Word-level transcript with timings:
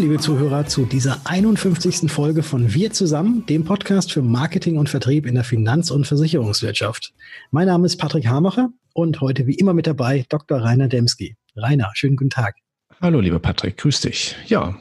Liebe 0.00 0.16
Zuhörer, 0.16 0.64
zu 0.64 0.86
dieser 0.86 1.20
51. 1.26 2.10
Folge 2.10 2.42
von 2.42 2.72
Wir 2.72 2.90
zusammen, 2.90 3.44
dem 3.44 3.66
Podcast 3.66 4.10
für 4.10 4.22
Marketing 4.22 4.78
und 4.78 4.88
Vertrieb 4.88 5.26
in 5.26 5.34
der 5.34 5.44
Finanz- 5.44 5.90
und 5.90 6.06
Versicherungswirtschaft. 6.06 7.12
Mein 7.50 7.66
Name 7.66 7.84
ist 7.84 7.98
Patrick 7.98 8.26
Hamacher 8.26 8.70
und 8.94 9.20
heute 9.20 9.46
wie 9.46 9.56
immer 9.56 9.74
mit 9.74 9.86
dabei 9.86 10.24
Dr. 10.30 10.62
Rainer 10.62 10.88
Demski. 10.88 11.36
Rainer, 11.54 11.90
schönen 11.92 12.16
guten 12.16 12.30
Tag. 12.30 12.54
Hallo, 13.02 13.20
lieber 13.20 13.40
Patrick, 13.40 13.76
grüß 13.76 14.00
dich. 14.00 14.36
Ja, 14.46 14.74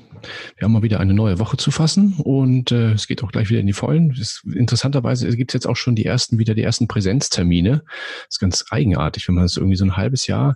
wir 0.55 0.63
haben 0.63 0.71
mal 0.71 0.83
wieder 0.83 1.01
eine 1.01 1.13
neue 1.13 1.37
Woche 1.37 1.57
zu 1.57 1.69
fassen 1.69 2.13
und 2.23 2.71
äh, 2.71 2.93
es 2.93 3.05
geht 3.05 3.21
auch 3.21 3.33
gleich 3.33 3.49
wieder 3.49 3.59
in 3.59 3.67
die 3.67 3.73
Vollen. 3.73 4.11
Es, 4.11 4.41
interessanterweise 4.45 5.27
gibt 5.35 5.51
es 5.51 5.53
jetzt 5.53 5.67
auch 5.67 5.75
schon 5.75 5.95
die 5.95 6.05
ersten, 6.05 6.39
wieder 6.39 6.55
die 6.55 6.63
ersten 6.63 6.87
Präsenztermine. 6.87 7.83
Das 7.83 8.27
ist 8.29 8.39
ganz 8.39 8.63
eigenartig, 8.69 9.27
wenn 9.27 9.35
man 9.35 9.43
das 9.43 9.57
irgendwie 9.57 9.75
so 9.75 9.83
ein 9.83 9.97
halbes 9.97 10.27
Jahr 10.27 10.55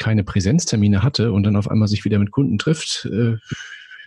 keine 0.00 0.24
Präsenztermine 0.24 1.04
hatte 1.04 1.30
und 1.30 1.44
dann 1.44 1.54
auf 1.54 1.70
einmal 1.70 1.86
sich 1.86 2.04
wieder 2.04 2.18
mit 2.18 2.32
Kunden 2.32 2.58
trifft. 2.58 3.08
Äh, 3.12 3.36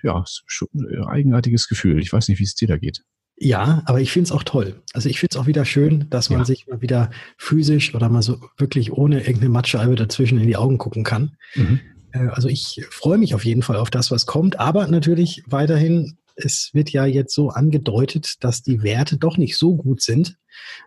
ja, 0.01 0.25
schon 0.25 0.67
ein 0.73 1.05
eigenartiges 1.05 1.69
Gefühl. 1.69 2.01
Ich 2.01 2.11
weiß 2.11 2.27
nicht, 2.27 2.39
wie 2.39 2.43
es 2.43 2.55
dir 2.55 2.67
da 2.67 2.77
geht. 2.77 3.03
Ja, 3.37 3.81
aber 3.85 4.01
ich 4.01 4.11
finde 4.11 4.27
es 4.27 4.31
auch 4.31 4.43
toll. 4.43 4.81
Also 4.93 5.09
ich 5.09 5.19
finde 5.19 5.35
es 5.35 5.41
auch 5.41 5.47
wieder 5.47 5.65
schön, 5.65 6.07
dass 6.09 6.29
man 6.29 6.39
ja. 6.39 6.45
sich 6.45 6.67
mal 6.67 6.81
wieder 6.81 7.09
physisch 7.37 7.95
oder 7.95 8.09
mal 8.09 8.21
so 8.21 8.39
wirklich 8.57 8.91
ohne 8.91 9.19
irgendeine 9.19 9.49
Mattscheibe 9.49 9.95
dazwischen 9.95 10.39
in 10.39 10.47
die 10.47 10.57
Augen 10.57 10.77
gucken 10.77 11.03
kann. 11.03 11.35
Mhm. 11.55 11.79
Äh, 12.11 12.27
also 12.27 12.47
ich 12.47 12.85
freue 12.89 13.17
mich 13.17 13.33
auf 13.33 13.45
jeden 13.45 13.61
Fall 13.61 13.77
auf 13.77 13.89
das, 13.89 14.11
was 14.11 14.25
kommt, 14.25 14.59
aber 14.59 14.87
natürlich 14.87 15.43
weiterhin, 15.47 16.17
es 16.35 16.71
wird 16.73 16.89
ja 16.91 17.05
jetzt 17.05 17.33
so 17.33 17.49
angedeutet, 17.49 18.43
dass 18.43 18.63
die 18.63 18.83
Werte 18.83 19.17
doch 19.17 19.37
nicht 19.37 19.57
so 19.57 19.75
gut 19.75 20.01
sind. 20.01 20.37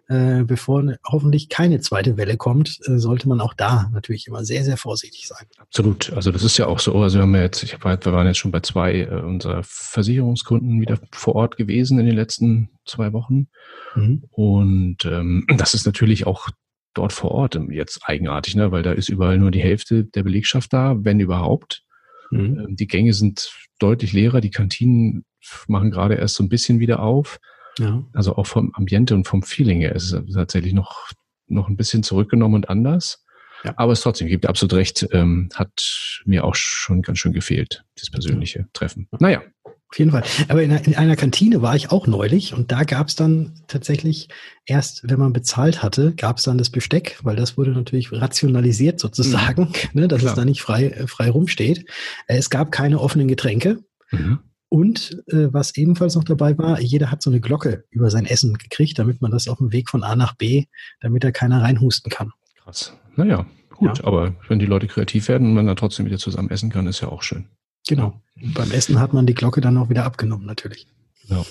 Äh, 0.09 0.45
bevor 0.45 0.83
ne, 0.83 0.99
hoffentlich 1.05 1.49
keine 1.49 1.81
zweite 1.81 2.17
Welle 2.17 2.37
kommt, 2.37 2.79
äh, 2.87 2.99
sollte 2.99 3.29
man 3.29 3.41
auch 3.41 3.55
da 3.55 3.91
natürlich 3.93 4.29
immer 4.29 4.45
sehr, 4.45 4.65
sehr 4.65 4.77
vorsichtig 4.77 5.27
sein. 5.27 5.47
Absolut. 5.59 6.13
Also 6.13 6.31
das 6.31 6.45
ist 6.45 6.57
ja 6.57 6.67
auch 6.67 6.79
so. 6.79 6.95
Also 6.97 7.19
wir 7.19 7.23
haben 7.23 7.35
ja 7.35 7.43
jetzt, 7.43 7.63
ich 7.63 7.75
hab, 7.75 7.85
wir 7.85 8.13
waren 8.13 8.27
jetzt 8.27 8.39
schon 8.39 8.53
bei 8.53 8.61
zwei 8.61 9.01
äh, 9.01 9.23
unserer 9.23 9.63
Versicherungskunden 9.65 10.81
wieder 10.81 11.01
vor 11.13 11.35
Ort 11.35 11.57
gewesen 11.57 11.99
in 11.99 12.07
den 12.07 12.15
letzten 12.15 12.71
zwei 12.85 13.13
Wochen. 13.13 13.49
Mhm. 13.95 14.25
Und 14.31 15.05
ähm, 15.05 15.47
das 15.57 15.75
ist 15.75 15.87
natürlich 15.87 16.27
auch 16.27 16.49
dort 16.95 17.13
vor 17.13 17.33
Ort 17.33 17.59
jetzt 17.71 18.01
eigenartig, 18.05 18.57
ne? 18.57 18.73
weil 18.73 18.83
da 18.83 18.93
ist 18.93 19.09
überall 19.09 19.39
nur 19.39 19.51
die 19.51 19.63
Hälfte 19.63 20.05
der 20.05 20.23
Belegschaft 20.23 20.73
da, 20.73 20.97
wenn 20.99 21.21
überhaupt. 21.21 21.83
Mhm. 22.31 22.39
Ähm, 22.59 22.77
die 22.77 22.87
Gänge 22.87 23.13
sind 23.13 23.51
deutlich 23.79 24.13
leerer, 24.13 24.41
die 24.41 24.51
Kantinen 24.51 25.25
machen 25.69 25.91
gerade 25.91 26.15
erst 26.15 26.35
so 26.35 26.45
ein 26.45 26.49
bisschen 26.49 26.81
wieder 26.81 27.01
auf. 27.01 27.39
Ja. 27.79 28.05
Also 28.13 28.37
auch 28.37 28.47
vom 28.47 28.73
Ambiente 28.75 29.15
und 29.15 29.27
vom 29.27 29.43
Feeling 29.43 29.81
her 29.81 29.95
ist 29.95 30.13
es 30.13 30.35
tatsächlich 30.35 30.73
noch, 30.73 31.11
noch 31.47 31.69
ein 31.69 31.77
bisschen 31.77 32.03
zurückgenommen 32.03 32.55
und 32.55 32.71
anders. 32.71 33.25
Ja. 33.65 33.75
Aber 33.77 33.93
es 33.93 34.01
trotzdem 34.01 34.29
gibt 34.29 34.47
absolut 34.47 34.75
recht, 34.75 35.07
ähm, 35.13 35.49
hat 35.55 36.23
mir 36.25 36.45
auch 36.45 36.55
schon 36.55 37.03
ganz 37.03 37.19
schön 37.19 37.33
gefehlt, 37.33 37.85
das 37.99 38.11
persönliche 38.11 38.61
ja. 38.61 38.65
Treffen. 38.73 39.09
Naja. 39.19 39.43
Auf 39.89 40.01
jeden 40.01 40.11
Fall. 40.11 40.25
Aber 40.49 40.63
in, 40.65 40.73
in 40.73 40.97
einer 40.97 41.15
Kantine 41.15 41.63
war 41.63 41.77
ich 41.77 41.93
auch 41.93 42.09
neulich 42.09 42.55
und 42.55 42.73
da 42.73 42.83
gab 42.83 43.07
es 43.07 43.15
dann 43.15 43.61
tatsächlich 43.69 44.29
erst, 44.65 45.09
wenn 45.09 45.19
man 45.21 45.33
bezahlt 45.33 45.83
hatte, 45.83 46.13
gab 46.13 46.39
es 46.39 46.43
dann 46.43 46.59
das 46.59 46.71
Besteck, 46.71 47.21
weil 47.23 47.37
das 47.37 47.57
wurde 47.57 47.71
natürlich 47.71 48.11
rationalisiert 48.11 48.99
sozusagen, 48.99 49.63
mhm. 49.93 50.01
ne, 50.01 50.09
dass 50.09 50.21
Klar. 50.21 50.33
es 50.33 50.37
da 50.37 50.45
nicht 50.45 50.61
frei, 50.61 51.05
frei 51.07 51.31
rumsteht. 51.31 51.89
Es 52.27 52.51
gab 52.51 52.73
keine 52.73 53.01
offenen 53.01 53.29
Getränke. 53.29 53.79
Mhm. 54.11 54.41
Und 54.69 55.23
äh, 55.29 55.53
was 55.53 55.77
ebenfalls 55.77 56.17
noch 56.17 56.25
dabei 56.25 56.59
war, 56.59 56.81
jeder 56.81 57.11
hat 57.11 57.23
so 57.23 57.31
eine 57.31 57.41
Glocke 57.41 57.85
über 57.91 58.11
sein 58.11 58.27
Essen 58.27 58.55
gekriegt, 58.55 58.99
damit 58.99 59.23
man 59.23 59.31
das 59.31 59.49
auf 59.49 59.59
dem 59.59 59.73
Weg 59.73 59.89
von 59.89 60.03
A 60.03 60.17
nach 60.17 60.35
B, 60.35 60.65
damit 61.01 61.23
da 61.23 61.31
keiner 61.31 61.63
reinhusten 61.63 62.11
kann. 62.11 62.33
Krass. 62.57 62.93
Naja, 63.15 63.47
gut. 63.71 63.99
Ja. 63.99 64.05
Aber 64.05 64.35
wenn 64.49 64.59
die 64.59 64.67
Leute 64.67 64.89
kreativ 64.89 65.29
werden 65.29 65.49
und 65.49 65.55
man 65.55 65.67
dann 65.67 65.77
trotzdem 65.77 66.07
wieder 66.07 66.19
zusammen 66.19 66.51
essen 66.51 66.71
kann, 66.71 66.87
ist 66.87 67.01
ja 67.01 67.09
auch 67.09 67.23
schön. 67.23 67.47
Genau. 67.89 68.21
Und 68.35 68.55
beim 68.55 68.73
Essen 68.73 68.99
hat 68.99 69.13
man 69.13 69.27
die 69.27 69.35
Glocke 69.35 69.61
dann 69.61 69.79
auch 69.79 69.89
wieder 69.89 70.05
abgenommen, 70.05 70.47
natürlich. 70.47 70.89
Ja. 71.29 71.45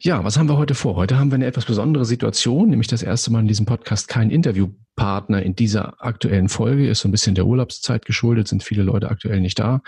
Ja, 0.00 0.24
was 0.24 0.38
haben 0.38 0.48
wir 0.48 0.56
heute 0.56 0.74
vor? 0.74 0.96
Heute 0.96 1.18
haben 1.18 1.30
wir 1.30 1.36
eine 1.36 1.46
etwas 1.46 1.64
besondere 1.64 2.04
Situation, 2.04 2.70
nämlich 2.70 2.88
das 2.88 3.02
erste 3.02 3.30
Mal 3.30 3.40
in 3.40 3.48
diesem 3.48 3.66
Podcast 3.66 4.08
kein 4.08 4.30
Interviewpartner 4.30 5.42
in 5.42 5.54
dieser 5.54 6.02
aktuellen 6.02 6.48
Folge. 6.48 6.88
Ist 6.88 7.00
so 7.00 7.08
ein 7.08 7.12
bisschen 7.12 7.34
der 7.34 7.46
Urlaubszeit 7.46 8.04
geschuldet, 8.04 8.48
sind 8.48 8.62
viele 8.62 8.82
Leute 8.82 9.10
aktuell 9.10 9.40
nicht 9.40 9.58
da. 9.58 9.82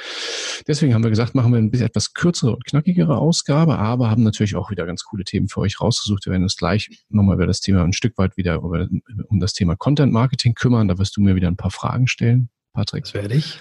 Deswegen 0.66 0.94
haben 0.94 1.02
wir 1.02 1.10
gesagt, 1.10 1.34
machen 1.34 1.52
wir 1.52 1.58
ein 1.58 1.70
bisschen 1.70 1.86
etwas 1.86 2.14
kürzere 2.14 2.54
und 2.56 2.64
knackigere 2.64 3.16
Ausgabe, 3.16 3.78
aber 3.78 4.10
haben 4.10 4.22
natürlich 4.22 4.56
auch 4.56 4.70
wieder 4.70 4.86
ganz 4.86 5.04
coole 5.04 5.24
Themen 5.24 5.48
für 5.48 5.60
euch 5.60 5.80
rausgesucht. 5.80 6.26
Wir 6.26 6.32
werden 6.32 6.44
uns 6.44 6.56
gleich 6.56 7.04
nochmal 7.08 7.36
über 7.36 7.46
das 7.46 7.60
Thema 7.60 7.82
ein 7.82 7.92
Stück 7.92 8.18
weit 8.18 8.36
wieder 8.36 8.56
über, 8.56 8.88
um 9.28 9.40
das 9.40 9.52
Thema 9.52 9.76
Content 9.76 10.12
Marketing 10.12 10.54
kümmern. 10.54 10.88
Da 10.88 10.98
wirst 10.98 11.16
du 11.16 11.20
mir 11.20 11.34
wieder 11.34 11.48
ein 11.48 11.56
paar 11.56 11.70
Fragen 11.70 12.06
stellen. 12.06 12.50
Patrick. 12.72 13.04
Das 13.04 13.14
werde 13.14 13.34
ich. 13.34 13.60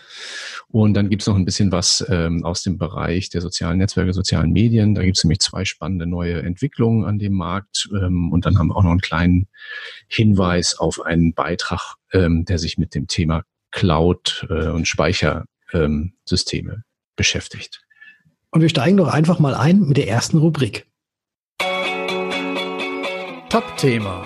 Und 0.71 0.93
dann 0.93 1.09
gibt 1.09 1.21
es 1.21 1.27
noch 1.27 1.35
ein 1.35 1.43
bisschen 1.43 1.71
was 1.71 2.05
ähm, 2.09 2.45
aus 2.45 2.63
dem 2.63 2.77
Bereich 2.77 3.29
der 3.29 3.41
sozialen 3.41 3.77
Netzwerke, 3.77 4.13
sozialen 4.13 4.51
Medien. 4.53 4.95
Da 4.95 5.03
gibt 5.03 5.17
es 5.17 5.23
nämlich 5.23 5.39
zwei 5.39 5.65
spannende 5.65 6.07
neue 6.07 6.41
Entwicklungen 6.41 7.05
an 7.05 7.19
dem 7.19 7.33
Markt. 7.33 7.89
Ähm, 7.93 8.31
und 8.31 8.45
dann 8.45 8.57
haben 8.57 8.67
wir 8.67 8.77
auch 8.77 8.83
noch 8.83 8.91
einen 8.91 9.01
kleinen 9.01 9.47
Hinweis 10.07 10.79
auf 10.79 11.01
einen 11.01 11.33
Beitrag, 11.33 11.95
ähm, 12.13 12.45
der 12.45 12.57
sich 12.57 12.77
mit 12.77 12.95
dem 12.95 13.07
Thema 13.07 13.43
Cloud 13.71 14.47
äh, 14.49 14.69
und 14.69 14.87
Speichersysteme 14.87 16.71
ähm, 16.71 16.83
beschäftigt. 17.17 17.81
Und 18.51 18.61
wir 18.61 18.69
steigen 18.69 18.97
doch 18.97 19.09
einfach 19.09 19.39
mal 19.39 19.55
ein 19.55 19.81
mit 19.81 19.97
der 19.97 20.07
ersten 20.07 20.37
Rubrik. 20.37 20.87
Top-Thema. 23.49 24.25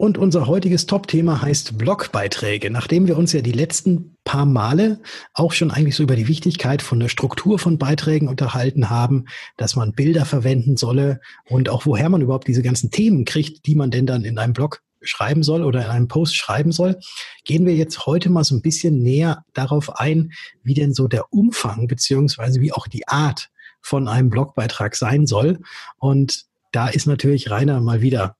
Und 0.00 0.16
unser 0.16 0.46
heutiges 0.46 0.86
Top-Thema 0.86 1.42
heißt 1.42 1.76
Blogbeiträge. 1.76 2.70
Nachdem 2.70 3.06
wir 3.06 3.18
uns 3.18 3.34
ja 3.34 3.42
die 3.42 3.52
letzten 3.52 4.16
paar 4.24 4.46
Male 4.46 4.98
auch 5.34 5.52
schon 5.52 5.70
eigentlich 5.70 5.94
so 5.94 6.02
über 6.02 6.16
die 6.16 6.26
Wichtigkeit 6.26 6.80
von 6.80 6.98
der 7.00 7.10
Struktur 7.10 7.58
von 7.58 7.76
Beiträgen 7.76 8.26
unterhalten 8.26 8.88
haben, 8.88 9.26
dass 9.58 9.76
man 9.76 9.92
Bilder 9.92 10.24
verwenden 10.24 10.78
solle 10.78 11.20
und 11.50 11.68
auch 11.68 11.84
woher 11.84 12.08
man 12.08 12.22
überhaupt 12.22 12.48
diese 12.48 12.62
ganzen 12.62 12.90
Themen 12.90 13.26
kriegt, 13.26 13.66
die 13.66 13.74
man 13.74 13.90
denn 13.90 14.06
dann 14.06 14.24
in 14.24 14.38
einem 14.38 14.54
Blog 14.54 14.80
schreiben 15.02 15.42
soll 15.42 15.62
oder 15.62 15.84
in 15.84 15.90
einem 15.90 16.08
Post 16.08 16.34
schreiben 16.34 16.72
soll, 16.72 16.98
gehen 17.44 17.66
wir 17.66 17.74
jetzt 17.74 18.06
heute 18.06 18.30
mal 18.30 18.44
so 18.44 18.54
ein 18.54 18.62
bisschen 18.62 19.02
näher 19.02 19.44
darauf 19.52 19.98
ein, 20.00 20.32
wie 20.62 20.72
denn 20.72 20.94
so 20.94 21.08
der 21.08 21.30
Umfang 21.30 21.88
beziehungsweise 21.88 22.62
wie 22.62 22.72
auch 22.72 22.88
die 22.88 23.06
Art 23.06 23.50
von 23.82 24.08
einem 24.08 24.30
Blogbeitrag 24.30 24.96
sein 24.96 25.26
soll. 25.26 25.58
Und 25.98 26.46
da 26.72 26.88
ist 26.88 27.06
natürlich 27.06 27.50
Rainer 27.50 27.82
mal 27.82 28.00
wieder 28.00 28.36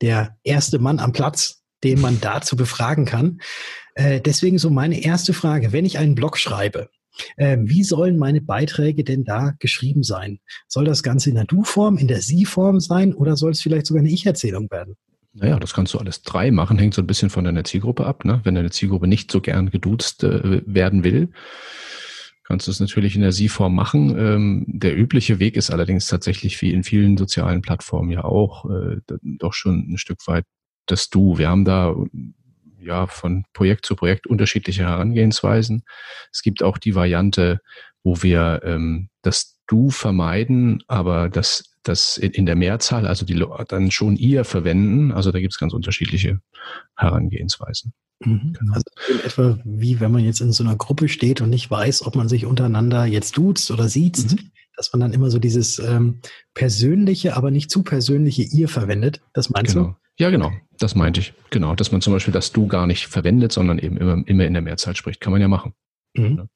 der 0.00 0.36
erste 0.42 0.78
Mann 0.78 0.98
am 0.98 1.12
Platz, 1.12 1.62
den 1.84 2.00
man 2.00 2.20
dazu 2.20 2.56
befragen 2.56 3.04
kann. 3.04 3.40
Äh, 3.94 4.20
deswegen 4.20 4.58
so 4.58 4.70
meine 4.70 5.02
erste 5.02 5.32
Frage, 5.32 5.72
wenn 5.72 5.84
ich 5.84 5.98
einen 5.98 6.14
Blog 6.14 6.38
schreibe, 6.38 6.88
äh, 7.36 7.56
wie 7.60 7.84
sollen 7.84 8.16
meine 8.16 8.40
Beiträge 8.40 9.04
denn 9.04 9.24
da 9.24 9.54
geschrieben 9.58 10.02
sein? 10.02 10.38
Soll 10.66 10.84
das 10.84 11.02
Ganze 11.02 11.30
in 11.30 11.36
der 11.36 11.44
Du-Form, 11.44 11.98
in 11.98 12.08
der 12.08 12.20
Sie-Form 12.20 12.80
sein 12.80 13.14
oder 13.14 13.36
soll 13.36 13.52
es 13.52 13.60
vielleicht 13.60 13.86
sogar 13.86 14.02
eine 14.02 14.10
Ich-Erzählung 14.10 14.70
werden? 14.70 14.96
Naja, 15.34 15.58
das 15.58 15.74
kannst 15.74 15.94
du 15.94 15.98
alles 15.98 16.22
drei 16.22 16.50
machen, 16.50 16.78
hängt 16.78 16.94
so 16.94 17.02
ein 17.02 17.06
bisschen 17.06 17.30
von 17.30 17.44
deiner 17.44 17.64
Zielgruppe 17.64 18.06
ab. 18.06 18.24
Ne? 18.24 18.40
Wenn 18.44 18.54
deine 18.54 18.70
Zielgruppe 18.70 19.06
nicht 19.06 19.30
so 19.30 19.40
gern 19.40 19.70
geduzt 19.70 20.24
äh, 20.24 20.62
werden 20.66 21.04
will, 21.04 21.30
kannst 22.48 22.66
du 22.66 22.70
es 22.70 22.80
natürlich 22.80 23.14
in 23.14 23.20
der 23.20 23.32
Sie-Form 23.32 23.74
machen. 23.74 24.18
Ähm, 24.18 24.64
der 24.66 24.96
übliche 24.96 25.38
Weg 25.38 25.54
ist 25.54 25.70
allerdings 25.70 26.06
tatsächlich 26.06 26.60
wie 26.62 26.72
in 26.72 26.82
vielen 26.82 27.18
sozialen 27.18 27.60
Plattformen 27.60 28.10
ja 28.10 28.24
auch 28.24 28.64
äh, 28.70 28.96
doch 29.22 29.52
schon 29.52 29.92
ein 29.92 29.98
Stück 29.98 30.26
weit 30.26 30.46
das 30.86 31.10
Du. 31.10 31.36
Wir 31.36 31.50
haben 31.50 31.66
da 31.66 31.94
ja 32.80 33.06
von 33.06 33.44
Projekt 33.52 33.84
zu 33.84 33.96
Projekt 33.96 34.26
unterschiedliche 34.26 34.84
Herangehensweisen. 34.84 35.82
Es 36.32 36.40
gibt 36.40 36.62
auch 36.62 36.78
die 36.78 36.94
Variante, 36.94 37.60
wo 38.02 38.22
wir 38.22 38.62
ähm, 38.64 39.10
das 39.20 39.58
Du 39.66 39.90
vermeiden, 39.90 40.82
aber 40.86 41.28
das, 41.28 41.74
das 41.88 42.16
in 42.16 42.46
der 42.46 42.56
Mehrzahl, 42.56 43.06
also 43.06 43.24
die 43.24 43.42
dann 43.68 43.90
schon 43.90 44.16
ihr 44.16 44.44
verwenden. 44.44 45.12
Also 45.12 45.32
da 45.32 45.40
gibt 45.40 45.54
es 45.54 45.58
ganz 45.58 45.72
unterschiedliche 45.72 46.40
Herangehensweisen. 46.96 47.92
Mhm. 48.24 48.54
Genau. 48.58 48.72
Also 48.74 48.84
in 49.12 49.20
etwa 49.20 49.58
wie 49.64 50.00
wenn 50.00 50.12
man 50.12 50.24
jetzt 50.24 50.40
in 50.40 50.52
so 50.52 50.64
einer 50.64 50.76
Gruppe 50.76 51.08
steht 51.08 51.40
und 51.40 51.50
nicht 51.50 51.70
weiß, 51.70 52.06
ob 52.06 52.16
man 52.16 52.28
sich 52.28 52.46
untereinander 52.46 53.04
jetzt 53.04 53.36
duzt 53.36 53.70
oder 53.70 53.88
sieht, 53.88 54.18
mhm. 54.18 54.50
dass 54.76 54.92
man 54.92 55.00
dann 55.00 55.12
immer 55.12 55.30
so 55.30 55.38
dieses 55.38 55.78
ähm, 55.78 56.20
persönliche, 56.54 57.36
aber 57.36 57.50
nicht 57.50 57.70
zu 57.70 57.82
persönliche 57.82 58.42
ihr 58.42 58.68
verwendet. 58.68 59.20
Das 59.32 59.50
meinst 59.50 59.74
genau. 59.74 59.88
du? 59.88 59.96
Ja, 60.18 60.30
genau. 60.30 60.52
Das 60.78 60.94
meinte 60.94 61.20
ich. 61.20 61.32
Genau. 61.50 61.74
Dass 61.76 61.92
man 61.92 62.00
zum 62.00 62.12
Beispiel 62.12 62.32
das 62.32 62.52
du 62.52 62.66
gar 62.66 62.86
nicht 62.86 63.06
verwendet, 63.06 63.52
sondern 63.52 63.78
eben 63.78 63.96
immer, 63.96 64.22
immer 64.26 64.46
in 64.46 64.52
der 64.52 64.62
Mehrzahl 64.62 64.96
spricht. 64.96 65.20
Kann 65.20 65.32
man 65.32 65.40
ja 65.40 65.48
machen. 65.48 65.74
Mhm. 66.14 66.36
Ja. 66.38 66.46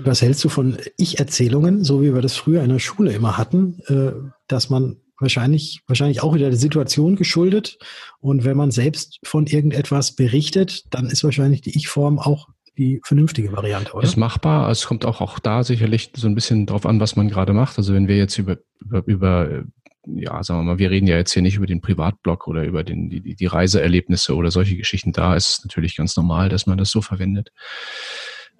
Und 0.00 0.06
was 0.06 0.22
hältst 0.22 0.42
du 0.44 0.48
von 0.48 0.78
Ich-Erzählungen, 0.96 1.84
so 1.84 2.00
wie 2.00 2.14
wir 2.14 2.22
das 2.22 2.34
früher 2.34 2.62
in 2.62 2.70
der 2.70 2.78
Schule 2.78 3.12
immer 3.12 3.36
hatten, 3.36 3.80
äh, 3.86 4.12
dass 4.48 4.70
man 4.70 4.96
wahrscheinlich, 5.18 5.82
wahrscheinlich 5.86 6.22
auch 6.22 6.34
wieder 6.34 6.48
der 6.48 6.58
Situation 6.58 7.16
geschuldet. 7.16 7.76
Und 8.18 8.44
wenn 8.44 8.56
man 8.56 8.70
selbst 8.70 9.18
von 9.24 9.46
irgendetwas 9.46 10.12
berichtet, 10.16 10.84
dann 10.94 11.10
ist 11.10 11.22
wahrscheinlich 11.22 11.60
die 11.60 11.76
Ich-Form 11.76 12.18
auch 12.18 12.48
die 12.78 13.02
vernünftige 13.04 13.52
Variante, 13.52 13.92
oder? 13.92 14.04
Ist 14.04 14.16
machbar. 14.16 14.70
Es 14.70 14.86
kommt 14.86 15.04
auch, 15.04 15.20
auch 15.20 15.38
da 15.38 15.64
sicherlich 15.64 16.12
so 16.16 16.26
ein 16.28 16.34
bisschen 16.34 16.64
drauf 16.64 16.86
an, 16.86 16.98
was 16.98 17.14
man 17.14 17.28
gerade 17.28 17.52
macht. 17.52 17.76
Also 17.76 17.92
wenn 17.92 18.08
wir 18.08 18.16
jetzt 18.16 18.38
über, 18.38 18.56
über, 18.80 19.02
über 19.06 19.64
ja, 20.06 20.42
sagen 20.42 20.60
wir 20.60 20.64
mal, 20.64 20.78
wir 20.78 20.90
reden 20.90 21.08
ja 21.08 21.18
jetzt 21.18 21.34
hier 21.34 21.42
nicht 21.42 21.56
über 21.56 21.66
den 21.66 21.82
Privatblog 21.82 22.48
oder 22.48 22.64
über 22.64 22.84
den, 22.84 23.10
die, 23.10 23.34
die 23.34 23.46
Reiseerlebnisse 23.46 24.34
oder 24.34 24.50
solche 24.50 24.78
Geschichten. 24.78 25.12
Da 25.12 25.36
ist 25.36 25.50
es 25.50 25.62
natürlich 25.62 25.94
ganz 25.94 26.16
normal, 26.16 26.48
dass 26.48 26.66
man 26.66 26.78
das 26.78 26.90
so 26.90 27.02
verwendet. 27.02 27.52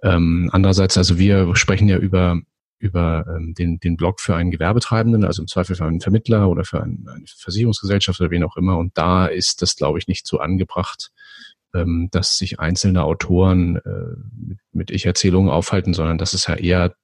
Ähm, 0.02 0.50
andererseits, 0.52 0.96
also 0.96 1.18
wir 1.18 1.54
sprechen 1.56 1.88
ja 1.88 1.98
über 1.98 2.40
über 2.80 3.26
ähm, 3.28 3.54
den, 3.54 3.78
den 3.78 3.96
Blog 3.96 4.20
für 4.20 4.34
einen 4.34 4.50
Gewerbetreibenden, 4.50 5.24
also 5.24 5.42
im 5.42 5.48
Zweifel 5.48 5.76
für 5.76 5.84
einen 5.84 6.00
Vermittler 6.00 6.48
oder 6.48 6.64
für 6.64 6.82
einen, 6.82 7.06
eine 7.08 7.26
Versicherungsgesellschaft 7.26 8.20
oder 8.20 8.30
wen 8.30 8.42
auch 8.42 8.56
immer. 8.56 8.78
Und 8.78 8.96
da 8.96 9.26
ist 9.26 9.60
das, 9.60 9.76
glaube 9.76 9.98
ich, 9.98 10.08
nicht 10.08 10.26
so 10.26 10.38
angebracht, 10.38 11.10
ähm, 11.74 12.08
dass 12.10 12.38
sich 12.38 12.58
einzelne 12.58 13.04
Autoren 13.04 13.76
äh, 13.76 14.16
mit, 14.34 14.58
mit 14.72 14.90
Ich-Erzählungen 14.90 15.50
aufhalten, 15.50 15.92
sondern 15.92 16.16
das 16.16 16.32
ist 16.32 16.48
ja 16.48 16.54
eher 16.54 16.94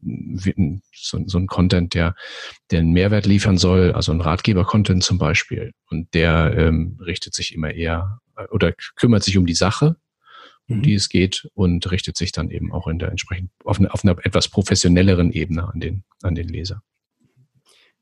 so, 0.95 1.21
so 1.27 1.39
ein 1.39 1.47
Content, 1.47 1.93
der, 1.93 2.15
der 2.71 2.81
einen 2.81 2.93
Mehrwert 2.93 3.27
liefern 3.27 3.59
soll, 3.59 3.93
also 3.93 4.13
ein 4.13 4.23
Ratgeber-Content 4.23 5.05
zum 5.05 5.19
Beispiel. 5.19 5.73
Und 5.91 6.15
der 6.15 6.55
ähm, 6.57 6.99
richtet 7.05 7.35
sich 7.35 7.55
immer 7.55 7.73
eher 7.73 8.21
äh, 8.37 8.47
oder 8.51 8.73
kümmert 8.97 9.25
sich 9.25 9.37
um 9.37 9.45
die 9.45 9.55
Sache, 9.55 9.97
um 10.69 10.79
mhm. 10.79 10.83
die 10.83 10.95
es 10.95 11.09
geht 11.09 11.49
und 11.55 11.91
richtet 11.91 12.17
sich 12.17 12.33
dann 12.33 12.51
eben 12.51 12.73
auch 12.73 12.87
in 12.87 12.99
der 12.99 13.11
entsprechend 13.11 13.51
auf, 13.65 13.79
eine, 13.79 13.93
auf 13.93 14.05
einer 14.05 14.17
etwas 14.25 14.49
professionelleren 14.49 15.31
Ebene 15.33 15.69
an 15.73 15.81
den, 15.81 16.05
an 16.23 16.35
den 16.35 16.49
Leser. 16.49 16.83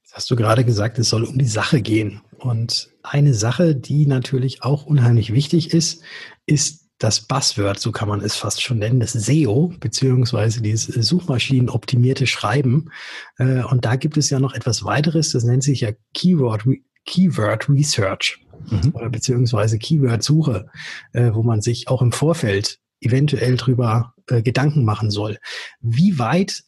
Jetzt 0.02 0.14
hast 0.14 0.30
du 0.30 0.36
gerade 0.36 0.64
gesagt, 0.64 0.98
es 0.98 1.08
soll 1.08 1.24
um 1.24 1.38
die 1.38 1.46
Sache 1.46 1.80
gehen. 1.82 2.20
Und 2.38 2.90
eine 3.02 3.34
Sache, 3.34 3.74
die 3.74 4.06
natürlich 4.06 4.62
auch 4.62 4.86
unheimlich 4.86 5.32
wichtig 5.32 5.72
ist, 5.72 6.02
ist 6.46 6.84
das 6.98 7.20
Buzzword, 7.20 7.80
so 7.80 7.92
kann 7.92 8.08
man 8.08 8.20
es 8.20 8.36
fast 8.36 8.62
schon 8.62 8.78
nennen, 8.78 9.00
das 9.00 9.12
SEO, 9.12 9.74
beziehungsweise 9.80 10.62
dieses 10.62 10.86
suchmaschinenoptimierte 10.86 12.26
Schreiben. 12.26 12.90
Äh, 13.36 13.62
und 13.64 13.84
da 13.84 13.96
gibt 13.96 14.16
es 14.16 14.30
ja 14.30 14.38
noch 14.38 14.54
etwas 14.54 14.84
weiteres, 14.84 15.32
das 15.32 15.44
nennt 15.44 15.64
sich 15.64 15.80
ja 15.80 15.90
Keyword, 16.14 16.64
Keyword 17.04 17.68
Research 17.68 18.43
mhm. 18.70 18.92
oder 18.94 19.10
beziehungsweise 19.10 19.78
Keyword-Suche, 19.78 20.66
äh, 21.12 21.30
wo 21.32 21.42
man 21.42 21.60
sich 21.60 21.88
auch 21.88 22.02
im 22.02 22.12
Vorfeld 22.12 22.78
eventuell 23.00 23.56
drüber 23.56 24.14
äh, 24.28 24.42
Gedanken 24.42 24.84
machen 24.84 25.10
soll. 25.10 25.38
Wie 25.80 26.18
weit 26.18 26.64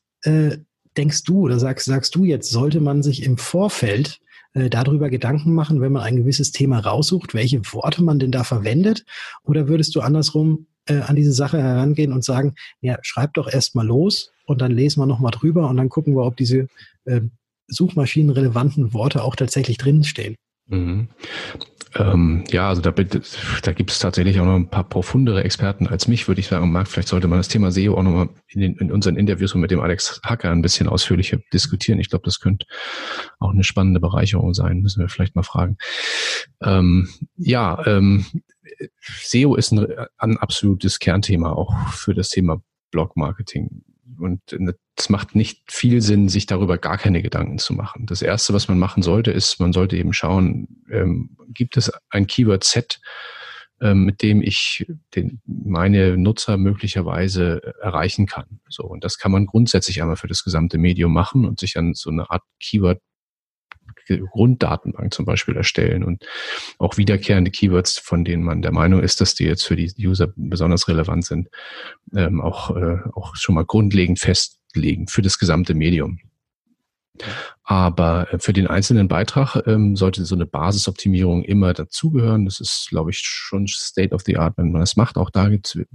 denkst 0.96 1.22
du 1.22 1.42
oder 1.42 1.60
sagst, 1.60 1.86
sagst 1.86 2.14
du 2.16 2.24
jetzt, 2.24 2.50
sollte 2.50 2.80
man 2.80 3.02
sich 3.02 3.22
im 3.22 3.38
Vorfeld 3.38 4.18
äh, 4.54 4.70
darüber 4.70 5.10
Gedanken 5.10 5.52
machen, 5.52 5.80
wenn 5.80 5.92
man 5.92 6.02
ein 6.02 6.16
gewisses 6.16 6.52
Thema 6.52 6.78
raussucht, 6.78 7.34
welche 7.34 7.60
Worte 7.72 8.02
man 8.02 8.18
denn 8.18 8.32
da 8.32 8.42
verwendet? 8.42 9.04
Oder 9.44 9.68
würdest 9.68 9.94
du 9.94 10.00
andersrum 10.00 10.66
äh, 10.86 11.00
an 11.00 11.16
diese 11.16 11.32
Sache 11.32 11.62
herangehen 11.62 12.12
und 12.12 12.24
sagen, 12.24 12.54
ja, 12.80 12.98
schreib 13.02 13.34
doch 13.34 13.52
erst 13.52 13.74
mal 13.74 13.86
los 13.86 14.32
und 14.46 14.60
dann 14.60 14.72
lesen 14.72 15.00
wir 15.00 15.06
nochmal 15.06 15.32
drüber 15.32 15.68
und 15.68 15.76
dann 15.76 15.88
gucken 15.88 16.14
wir, 16.14 16.24
ob 16.24 16.36
diese 16.36 16.68
äh, 17.04 17.20
suchmaschinenrelevanten 17.68 18.94
Worte 18.94 19.24
auch 19.24 19.36
tatsächlich 19.36 19.76
drin 19.76 20.04
stehen? 20.04 20.36
Mhm. 20.68 21.08
Ähm, 21.94 22.44
ja, 22.50 22.68
also 22.68 22.82
da, 22.82 22.90
da 22.90 23.72
gibt 23.72 23.90
es 23.90 23.98
tatsächlich 23.98 24.40
auch 24.40 24.44
noch 24.44 24.56
ein 24.56 24.68
paar 24.68 24.88
profundere 24.88 25.44
Experten 25.44 25.86
als 25.86 26.08
mich, 26.08 26.26
würde 26.28 26.40
ich 26.40 26.48
sagen. 26.48 26.70
Marc, 26.70 26.88
vielleicht 26.88 27.08
sollte 27.08 27.28
man 27.28 27.38
das 27.38 27.48
Thema 27.48 27.70
SEO 27.70 27.96
auch 27.96 28.02
nochmal 28.02 28.28
in, 28.48 28.76
in 28.76 28.92
unseren 28.92 29.16
Interviews 29.16 29.54
mit 29.54 29.70
dem 29.70 29.80
Alex 29.80 30.20
Hacker 30.24 30.50
ein 30.50 30.62
bisschen 30.62 30.88
ausführlicher 30.88 31.38
diskutieren. 31.52 32.00
Ich 32.00 32.10
glaube, 32.10 32.24
das 32.24 32.40
könnte 32.40 32.66
auch 33.38 33.50
eine 33.50 33.64
spannende 33.64 34.00
Bereicherung 34.00 34.52
sein, 34.52 34.80
müssen 34.80 35.00
wir 35.00 35.08
vielleicht 35.08 35.36
mal 35.36 35.42
fragen. 35.42 35.76
Ähm, 36.62 37.08
ja, 37.36 37.86
ähm, 37.86 38.26
SEO 39.22 39.54
ist 39.54 39.72
ein, 39.72 39.86
ein 40.18 40.36
absolutes 40.38 40.98
Kernthema 40.98 41.52
auch 41.52 41.74
für 41.90 42.14
das 42.14 42.30
Thema 42.30 42.62
Blog-Marketing 42.90 43.82
und 44.18 44.40
es 44.96 45.08
macht 45.08 45.34
nicht 45.34 45.70
viel 45.70 46.00
Sinn, 46.00 46.28
sich 46.28 46.46
darüber 46.46 46.78
gar 46.78 46.98
keine 46.98 47.22
Gedanken 47.22 47.58
zu 47.58 47.74
machen. 47.74 48.06
Das 48.06 48.22
Erste, 48.22 48.54
was 48.54 48.68
man 48.68 48.78
machen 48.78 49.02
sollte, 49.02 49.30
ist, 49.30 49.60
man 49.60 49.72
sollte 49.72 49.96
eben 49.96 50.12
schauen, 50.12 50.84
ähm, 50.90 51.36
gibt 51.48 51.76
es 51.76 51.92
ein 52.10 52.26
Keyword-Set, 52.26 53.00
ähm, 53.80 54.04
mit 54.04 54.22
dem 54.22 54.42
ich 54.42 54.86
den, 55.14 55.40
meine 55.44 56.16
Nutzer 56.16 56.56
möglicherweise 56.56 57.74
erreichen 57.82 58.26
kann. 58.26 58.60
So, 58.68 58.84
und 58.84 59.04
das 59.04 59.18
kann 59.18 59.32
man 59.32 59.46
grundsätzlich 59.46 60.00
einmal 60.00 60.16
für 60.16 60.28
das 60.28 60.44
gesamte 60.44 60.78
Medium 60.78 61.12
machen 61.12 61.44
und 61.44 61.60
sich 61.60 61.76
an 61.76 61.94
so 61.94 62.10
eine 62.10 62.30
Art 62.30 62.42
Keyword 62.60 63.00
Grunddatenbank 64.06 65.12
zum 65.12 65.24
Beispiel 65.24 65.56
erstellen 65.56 66.04
und 66.04 66.24
auch 66.78 66.96
wiederkehrende 66.96 67.50
Keywords, 67.50 67.98
von 67.98 68.24
denen 68.24 68.42
man 68.42 68.62
der 68.62 68.72
Meinung 68.72 69.02
ist, 69.02 69.20
dass 69.20 69.34
die 69.34 69.44
jetzt 69.44 69.64
für 69.64 69.76
die 69.76 69.92
User 69.98 70.32
besonders 70.36 70.88
relevant 70.88 71.24
sind, 71.24 71.48
ähm, 72.14 72.40
auch, 72.40 72.74
äh, 72.76 72.98
auch 73.14 73.36
schon 73.36 73.54
mal 73.54 73.64
grundlegend 73.64 74.18
festlegen 74.18 75.08
für 75.08 75.22
das 75.22 75.38
gesamte 75.38 75.74
Medium. 75.74 76.18
Aber 77.64 78.32
äh, 78.32 78.38
für 78.38 78.52
den 78.52 78.66
einzelnen 78.66 79.08
Beitrag 79.08 79.66
ähm, 79.66 79.96
sollte 79.96 80.24
so 80.24 80.34
eine 80.34 80.46
Basisoptimierung 80.46 81.42
immer 81.42 81.72
dazugehören. 81.72 82.44
Das 82.44 82.60
ist, 82.60 82.86
glaube 82.90 83.10
ich, 83.10 83.18
schon 83.18 83.66
State 83.66 84.14
of 84.14 84.22
the 84.24 84.36
Art, 84.36 84.56
wenn 84.56 84.70
man 84.70 84.80
das 84.80 84.96
macht. 84.96 85.16
Auch 85.16 85.30
da 85.30 85.48
gibt 85.48 85.68
es 85.68 85.74
äh, 85.76 85.86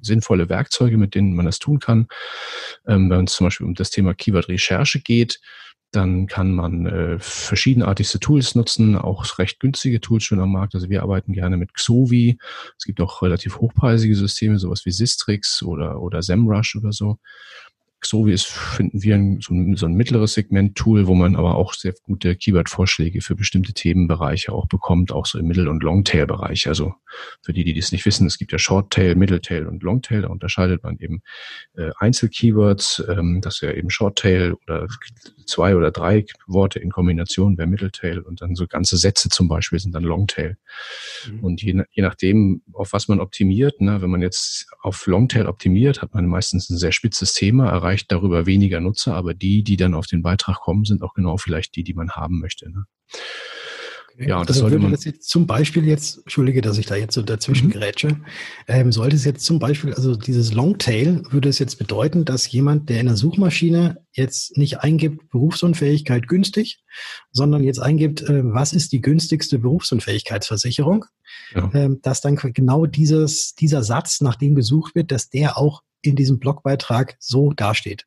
sinnvolle 0.00 0.48
Werkzeuge, 0.48 0.96
mit 0.96 1.14
denen 1.14 1.34
man 1.34 1.46
das 1.46 1.58
tun 1.58 1.78
kann. 1.78 2.06
Ähm, 2.86 3.10
wenn 3.10 3.24
es 3.24 3.34
zum 3.34 3.46
Beispiel 3.46 3.66
um 3.66 3.74
das 3.74 3.90
Thema 3.90 4.14
Keyword-Recherche 4.14 5.00
geht, 5.00 5.40
dann 5.92 6.26
kann 6.26 6.52
man 6.52 6.86
äh, 6.86 7.18
verschiedenartigste 7.18 8.18
Tools 8.18 8.54
nutzen, 8.54 8.96
auch 8.96 9.38
recht 9.38 9.60
günstige 9.60 10.00
Tools 10.00 10.24
schon 10.24 10.40
am 10.40 10.52
Markt. 10.52 10.74
Also 10.74 10.88
wir 10.88 11.02
arbeiten 11.02 11.32
gerne 11.34 11.58
mit 11.58 11.74
Xovi. 11.74 12.38
Es 12.78 12.84
gibt 12.84 13.00
auch 13.00 13.22
relativ 13.22 13.58
hochpreisige 13.58 14.16
Systeme, 14.16 14.58
sowas 14.58 14.86
wie 14.86 14.90
Sistrix 14.90 15.62
oder, 15.62 16.00
oder 16.00 16.22
SEMrush 16.22 16.76
oder 16.76 16.92
so. 16.92 17.18
Xovi 18.02 18.32
ist, 18.32 18.46
finden 18.46 19.02
wir, 19.02 19.14
ein, 19.14 19.40
so, 19.40 19.54
ein, 19.54 19.76
so 19.76 19.86
ein 19.86 19.94
mittleres 19.94 20.34
Segment-Tool, 20.34 21.06
wo 21.06 21.14
man 21.14 21.36
aber 21.36 21.54
auch 21.54 21.72
sehr 21.72 21.94
gute 22.02 22.36
Keyword-Vorschläge 22.36 23.22
für 23.22 23.36
bestimmte 23.36 23.72
Themenbereiche 23.72 24.52
auch 24.52 24.66
bekommt, 24.66 25.12
auch 25.12 25.26
so 25.26 25.38
im 25.38 25.46
Mittel- 25.46 25.68
und 25.68 25.82
Longtail-Bereich. 25.82 26.68
Also 26.68 26.94
für 27.42 27.52
die, 27.52 27.64
die 27.64 27.74
das 27.74 27.92
nicht 27.92 28.04
wissen, 28.04 28.26
es 28.26 28.38
gibt 28.38 28.52
ja 28.52 28.58
Shorttail, 28.58 29.14
Middletail 29.14 29.66
und 29.66 29.82
Longtail. 29.82 30.22
Da 30.22 30.28
unterscheidet 30.28 30.82
man 30.82 30.98
eben 30.98 31.22
äh, 31.76 31.90
Einzel-Keywords, 31.98 33.04
ähm, 33.08 33.40
das 33.40 33.62
wäre 33.62 33.76
eben 33.76 33.90
Shorttail 33.90 34.54
oder 34.66 34.88
zwei 35.46 35.76
oder 35.76 35.90
drei 35.90 36.26
Worte 36.46 36.78
in 36.78 36.90
Kombination 36.90 37.56
wäre 37.58 37.68
Middletail 37.68 38.20
und 38.20 38.42
dann 38.42 38.54
so 38.54 38.66
ganze 38.66 38.96
Sätze 38.96 39.28
zum 39.28 39.48
Beispiel 39.48 39.78
sind 39.78 39.94
dann 39.94 40.04
Longtail. 40.04 40.56
Mhm. 41.30 41.40
Und 41.40 41.62
je, 41.62 41.82
je 41.92 42.02
nachdem, 42.02 42.62
auf 42.72 42.92
was 42.92 43.08
man 43.08 43.20
optimiert, 43.20 43.80
ne, 43.80 44.02
wenn 44.02 44.10
man 44.10 44.22
jetzt 44.22 44.66
auf 44.80 45.06
Longtail 45.06 45.46
optimiert, 45.46 46.02
hat 46.02 46.14
man 46.14 46.26
meistens 46.26 46.70
ein 46.70 46.78
sehr 46.78 46.92
spitzes 46.92 47.32
Thema, 47.32 47.68
erreicht 47.68 47.91
erreicht 47.92 48.10
darüber 48.10 48.46
weniger 48.46 48.80
Nutzer, 48.80 49.14
aber 49.14 49.34
die, 49.34 49.62
die 49.62 49.76
dann 49.76 49.94
auf 49.94 50.06
den 50.06 50.22
Beitrag 50.22 50.60
kommen, 50.60 50.84
sind 50.84 51.02
auch 51.02 51.14
genau 51.14 51.36
vielleicht 51.36 51.76
die, 51.76 51.84
die 51.84 51.94
man 51.94 52.12
haben 52.12 52.40
möchte. 52.40 52.70
Ne? 52.70 52.84
Okay. 54.14 54.28
Ja, 54.28 54.40
und 54.40 54.48
das 54.48 54.56
also 54.56 54.68
sollte 54.68 54.78
man 54.78 54.92
das 54.92 55.04
jetzt 55.04 55.28
zum 55.28 55.46
Beispiel 55.46 55.86
jetzt, 55.86 56.18
entschuldige, 56.18 56.60
dass 56.60 56.76
ich 56.76 56.84
da 56.84 56.96
jetzt 56.96 57.14
so 57.14 57.22
dazwischen 57.22 57.68
mhm. 57.68 57.72
grätsche, 57.72 58.20
ähm, 58.68 58.92
sollte 58.92 59.16
es 59.16 59.24
jetzt 59.24 59.44
zum 59.44 59.58
Beispiel, 59.58 59.94
also 59.94 60.14
dieses 60.14 60.52
Longtail, 60.52 61.22
würde 61.30 61.48
es 61.48 61.58
jetzt 61.58 61.78
bedeuten, 61.78 62.26
dass 62.26 62.50
jemand, 62.50 62.90
der 62.90 63.00
in 63.00 63.06
der 63.06 63.16
Suchmaschine 63.16 64.04
jetzt 64.12 64.58
nicht 64.58 64.80
eingibt 64.80 65.30
Berufsunfähigkeit 65.30 66.28
günstig, 66.28 66.82
sondern 67.30 67.64
jetzt 67.64 67.78
eingibt, 67.78 68.22
äh, 68.22 68.42
was 68.44 68.74
ist 68.74 68.92
die 68.92 69.00
günstigste 69.00 69.58
Berufsunfähigkeitsversicherung, 69.58 71.06
ja. 71.54 71.70
ähm, 71.72 72.00
dass 72.02 72.20
dann 72.20 72.36
genau 72.36 72.84
dieses, 72.84 73.54
dieser 73.54 73.82
Satz, 73.82 74.20
nach 74.20 74.36
dem 74.36 74.54
gesucht 74.54 74.94
wird, 74.94 75.10
dass 75.10 75.30
der 75.30 75.56
auch 75.56 75.82
in 76.02 76.16
diesem 76.16 76.38
Blogbeitrag 76.38 77.16
so 77.18 77.52
dasteht. 77.52 78.06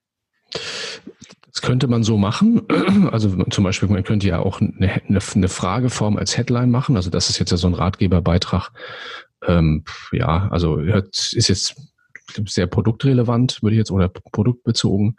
Das 1.56 1.62
könnte 1.62 1.88
man 1.88 2.04
so 2.04 2.18
machen. 2.18 2.62
Also 3.12 3.44
zum 3.46 3.64
Beispiel, 3.64 3.88
man 3.88 4.04
könnte 4.04 4.28
ja 4.28 4.40
auch 4.40 4.60
eine, 4.60 5.02
eine, 5.08 5.48
Frageform 5.48 6.18
als 6.18 6.38
Headline 6.38 6.70
machen. 6.70 6.98
Also 6.98 7.10
das 7.10 7.30
ist 7.30 7.40
jetzt 7.40 7.52
ja 7.52 7.58
so 7.58 7.68
ein 7.68 7.74
Ratgeberbeitrag. 7.74 8.72
Ähm, 9.46 9.86
ja, 10.12 10.50
also 10.50 10.80
ist 10.80 11.48
jetzt 11.48 11.76
sehr 12.48 12.68
produktrelevant, 12.68 13.62
würde 13.62 13.76
ich 13.76 13.78
jetzt, 13.78 13.92
oder 13.92 14.10
produktbezogen. 14.10 15.18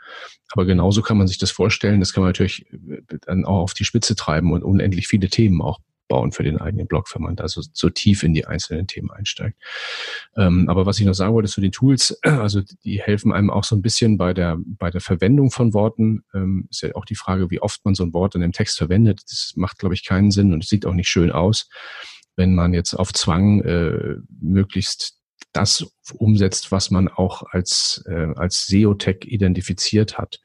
Aber 0.50 0.66
genauso 0.66 1.00
kann 1.00 1.16
man 1.16 1.26
sich 1.26 1.38
das 1.38 1.50
vorstellen. 1.50 2.00
Das 2.00 2.12
kann 2.12 2.23
man 2.23 2.30
natürlich 2.30 2.66
dann 3.26 3.45
auch 3.45 3.62
auf 3.62 3.75
die 3.75 3.85
Spitze 3.85 4.14
treiben 4.14 4.52
und 4.52 4.62
unendlich 4.62 5.09
viele 5.09 5.28
Themen 5.28 5.62
auch 5.62 5.78
bauen 6.08 6.32
für 6.32 6.42
den 6.42 6.58
eigenen 6.58 6.86
Blog, 6.86 7.08
wenn 7.14 7.22
man 7.22 7.36
da 7.36 7.48
so, 7.48 7.62
so 7.72 7.90
tief 7.90 8.22
in 8.22 8.34
die 8.34 8.46
einzelnen 8.46 8.86
Themen 8.86 9.10
einsteigt. 9.10 9.60
Ähm, 10.36 10.68
aber 10.68 10.86
was 10.86 10.98
ich 10.98 11.06
noch 11.06 11.14
sagen 11.14 11.34
wollte 11.34 11.48
zu 11.48 11.60
den 11.60 11.72
Tools, 11.72 12.18
also 12.22 12.62
die 12.84 13.00
helfen 13.00 13.32
einem 13.32 13.50
auch 13.50 13.64
so 13.64 13.76
ein 13.76 13.82
bisschen 13.82 14.18
bei 14.18 14.32
der, 14.34 14.56
bei 14.58 14.90
der 14.90 15.00
Verwendung 15.00 15.50
von 15.50 15.75
Worten. 15.75 16.25
Ähm, 16.34 16.68
ist 16.70 16.82
ja 16.82 16.94
auch 16.94 17.04
die 17.04 17.14
Frage, 17.14 17.50
wie 17.50 17.60
oft 17.60 17.84
man 17.84 17.94
so 17.94 18.04
ein 18.04 18.12
Wort 18.12 18.34
in 18.34 18.40
dem 18.40 18.52
Text 18.52 18.78
verwendet. 18.78 19.22
Das 19.28 19.52
macht, 19.56 19.78
glaube 19.78 19.94
ich, 19.94 20.04
keinen 20.04 20.30
Sinn 20.30 20.52
und 20.52 20.64
es 20.64 20.70
sieht 20.70 20.86
auch 20.86 20.94
nicht 20.94 21.08
schön 21.08 21.32
aus, 21.32 21.68
wenn 22.36 22.54
man 22.54 22.75
jetzt 22.75 22.94
auf 22.94 23.12
Zwang 23.12 23.62
äh, 23.62 24.16
möglichst 24.40 25.16
das 25.52 25.86
umsetzt, 26.14 26.70
was 26.70 26.90
man 26.90 27.08
auch 27.08 27.42
als, 27.50 28.04
äh, 28.06 28.28
als 28.36 28.66
SEO-Tech 28.66 29.20
identifiziert 29.25 30.18
hat. 30.18 30.40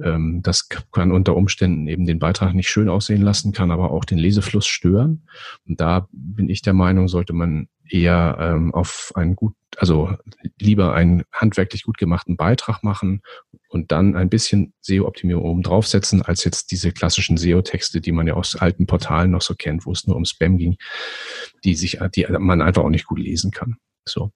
Ähm, 0.00 0.40
das 0.42 0.68
kann 0.68 1.12
unter 1.12 1.36
Umständen 1.36 1.86
eben 1.86 2.06
den 2.06 2.18
Beitrag 2.18 2.54
nicht 2.54 2.68
schön 2.68 2.88
aussehen 2.88 3.22
lassen, 3.22 3.52
kann 3.52 3.70
aber 3.70 3.90
auch 3.90 4.04
den 4.04 4.18
Lesefluss 4.18 4.66
stören. 4.66 5.26
Und 5.66 5.80
da 5.80 6.08
bin 6.12 6.48
ich 6.48 6.62
der 6.62 6.74
Meinung, 6.74 7.08
sollte 7.08 7.32
man 7.32 7.68
eher 7.88 8.38
ähm, 8.40 8.72
auf 8.72 9.12
einen 9.14 9.36
gut, 9.36 9.54
also 9.76 10.14
lieber 10.58 10.94
einen 10.94 11.24
handwerklich 11.32 11.82
gut 11.82 11.98
gemachten 11.98 12.36
Beitrag 12.36 12.82
machen 12.82 13.20
und 13.68 13.92
dann 13.92 14.16
ein 14.16 14.30
bisschen 14.30 14.72
SEO-Optimierung 14.80 15.44
oben 15.44 15.62
draufsetzen, 15.62 16.22
als 16.22 16.44
jetzt 16.44 16.70
diese 16.70 16.92
klassischen 16.92 17.36
SEO-Texte, 17.36 18.00
die 18.00 18.12
man 18.12 18.26
ja 18.26 18.34
aus 18.34 18.56
alten 18.56 18.86
Portalen 18.86 19.30
noch 19.30 19.42
so 19.42 19.54
kennt, 19.54 19.84
wo 19.84 19.92
es 19.92 20.06
nur 20.06 20.16
um 20.16 20.24
Spam 20.24 20.56
ging, 20.56 20.76
die 21.64 21.74
sich, 21.74 21.98
die 22.14 22.26
man 22.38 22.62
einfach 22.62 22.82
auch 22.82 22.90
nicht 22.90 23.06
gut 23.06 23.18
lesen 23.18 23.50
kann. 23.50 23.76
So. 24.06 24.30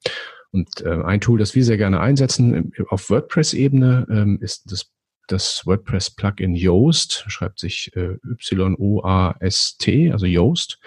Und 0.52 0.80
äh, 0.82 1.02
ein 1.02 1.20
Tool, 1.20 1.38
das 1.38 1.54
wir 1.54 1.64
sehr 1.64 1.76
gerne 1.76 2.00
einsetzen 2.00 2.72
auf 2.88 3.10
WordPress-Ebene, 3.10 4.06
ähm, 4.10 4.38
ist 4.40 4.70
das 4.70 4.90
das 5.26 5.66
WordPress-Plugin 5.66 6.54
Yoast, 6.54 7.24
schreibt 7.28 7.58
sich 7.58 7.94
äh, 7.96 8.16
Y-O-A-S-T, 8.24 10.12
also 10.12 10.26
Yoast, 10.26 10.78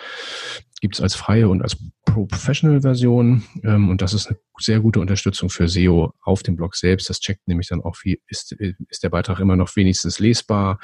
gibt 0.79 0.95
es 0.95 1.01
als 1.01 1.15
freie 1.15 1.49
und 1.49 1.61
als 1.61 1.77
Professional-Version. 2.05 3.43
Ähm, 3.63 3.89
und 3.89 4.01
das 4.01 4.13
ist 4.13 4.27
eine 4.27 4.37
sehr 4.57 4.79
gute 4.79 4.99
Unterstützung 4.99 5.49
für 5.49 5.67
SEO 5.67 6.13
auf 6.21 6.43
dem 6.43 6.55
Blog 6.55 6.75
selbst. 6.75 7.09
Das 7.09 7.19
checkt 7.19 7.47
nämlich 7.47 7.67
dann 7.67 7.81
auch, 7.81 7.97
wie 8.03 8.21
ist, 8.27 8.51
ist 8.53 9.03
der 9.03 9.09
Beitrag 9.09 9.39
immer 9.39 9.55
noch 9.55 9.75
wenigstens 9.75 10.19
lesbar? 10.19 10.79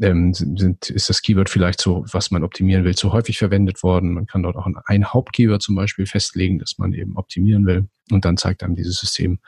Ähm, 0.00 0.34
sind, 0.34 0.90
ist 0.90 1.08
das 1.08 1.22
Keyword 1.22 1.48
vielleicht 1.48 1.80
so, 1.80 2.04
was 2.12 2.30
man 2.30 2.44
optimieren 2.44 2.84
will, 2.84 2.94
zu 2.94 3.12
häufig 3.12 3.38
verwendet 3.38 3.82
worden? 3.82 4.12
Man 4.14 4.26
kann 4.26 4.42
dort 4.42 4.56
auch 4.56 4.68
ein 4.86 5.04
Hauptkeyword 5.06 5.62
zum 5.62 5.74
Beispiel 5.74 6.06
festlegen, 6.06 6.58
das 6.58 6.78
man 6.78 6.92
eben 6.92 7.16
optimieren 7.16 7.66
will. 7.66 7.88
Und 8.10 8.24
dann 8.24 8.36
zeigt 8.36 8.62
einem 8.62 8.76
dieses 8.76 8.98
System 8.98 9.40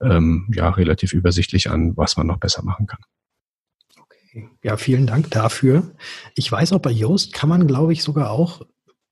ähm, 0.00 0.48
ja 0.54 0.68
relativ 0.70 1.12
übersichtlich 1.12 1.70
an, 1.70 1.96
was 1.96 2.16
man 2.16 2.26
noch 2.26 2.38
besser 2.38 2.62
machen 2.62 2.86
kann. 2.86 3.00
Ja, 4.62 4.76
vielen 4.76 5.06
Dank 5.06 5.30
dafür. 5.30 5.94
Ich 6.34 6.50
weiß 6.50 6.72
auch 6.72 6.80
bei 6.80 6.90
Yoast 6.90 7.32
kann 7.32 7.48
man, 7.48 7.66
glaube 7.66 7.92
ich, 7.92 8.02
sogar 8.02 8.30
auch 8.30 8.62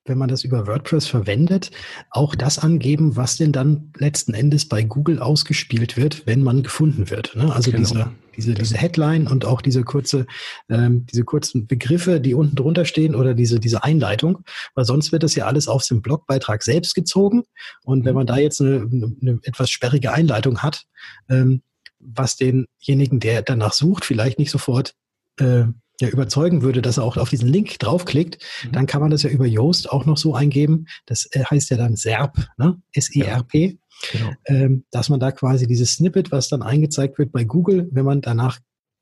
wenn 0.05 0.19
man 0.19 0.29
das 0.29 0.45
über 0.45 0.67
WordPress 0.67 1.07
verwendet, 1.07 1.71
auch 2.11 2.35
das 2.35 2.59
angeben, 2.59 3.17
was 3.17 3.37
denn 3.37 3.53
dann 3.53 3.93
letzten 3.97 4.35
Endes 4.35 4.69
bei 4.69 4.83
Google 4.83 5.19
ausgespielt 5.19 5.97
wird, 5.97 6.27
wenn 6.27 6.43
man 6.43 6.63
gefunden 6.63 7.11
wird. 7.11 7.35
Ne? 7.35 7.53
Also 7.53 7.71
genau. 7.71 7.83
diese, 7.83 8.11
diese, 8.37 8.55
diese 8.55 8.77
Headline 8.77 9.27
und 9.27 9.45
auch 9.45 9.63
diese 9.63 9.83
kurze, 9.83 10.27
ähm, 10.69 11.07
diese 11.07 11.25
kurzen 11.25 11.67
Begriffe, 11.67 12.21
die 12.21 12.35
unten 12.35 12.57
drunter 12.57 12.85
stehen 12.85 13.15
oder 13.15 13.35
diese, 13.35 13.61
diese 13.61 13.83
Einleitung, 13.83 14.45
weil 14.75 14.85
sonst 14.85 15.13
wird 15.13 15.23
das 15.23 15.35
ja 15.35 15.47
alles 15.47 15.69
aus 15.69 15.89
dem 15.89 16.03
Blogbeitrag 16.03 16.63
selbst 16.63 16.95
gezogen. 16.95 17.45
Und 17.85 18.05
wenn 18.05 18.13
mhm. 18.13 18.19
man 18.19 18.27
da 18.27 18.37
jetzt 18.37 18.61
eine, 18.61 18.89
eine 19.21 19.39
etwas 19.43 19.71
sperrige 19.71 20.13
Einleitung 20.13 20.59
hat, 20.59 20.85
ähm, 21.31 21.63
was 21.99 22.37
denjenigen, 22.37 23.21
der 23.21 23.41
danach 23.43 23.73
sucht, 23.73 24.05
vielleicht 24.05 24.39
nicht 24.39 24.51
sofort 24.51 24.95
äh, 25.41 25.65
ja, 26.01 26.09
überzeugen 26.09 26.63
würde, 26.63 26.83
dass 26.83 26.99
er 26.99 27.05
auch 27.05 27.17
auf 27.17 27.31
diesen 27.31 27.49
Link 27.49 27.79
draufklickt, 27.79 28.43
mhm. 28.65 28.73
dann 28.73 28.87
kann 28.87 29.01
man 29.01 29.11
das 29.11 29.23
ja 29.23 29.31
über 29.31 29.47
Yoast 29.47 29.91
auch 29.91 30.07
noch 30.07 30.17
so 30.17 30.35
eingeben. 30.35 30.87
Das 31.07 31.29
äh, 31.33 31.45
heißt 31.45 31.71
ja 31.71 31.77
dann 31.77 31.97
SERP, 31.97 32.49
ne? 32.57 32.81
S-E-R-P. 32.93 33.79
Ja, 34.13 34.19
genau. 34.19 34.33
ähm, 34.47 34.85
dass 34.91 35.09
man 35.09 35.21
da 35.21 35.31
quasi 35.31 35.67
dieses 35.67 35.93
Snippet, 35.93 36.33
was 36.33 36.49
dann 36.49 36.63
eingezeigt 36.63 37.19
wird 37.19 37.31
bei 37.31 37.45
Google, 37.45 37.89
wenn 37.93 38.05
man 38.05 38.21
danach 38.21 38.59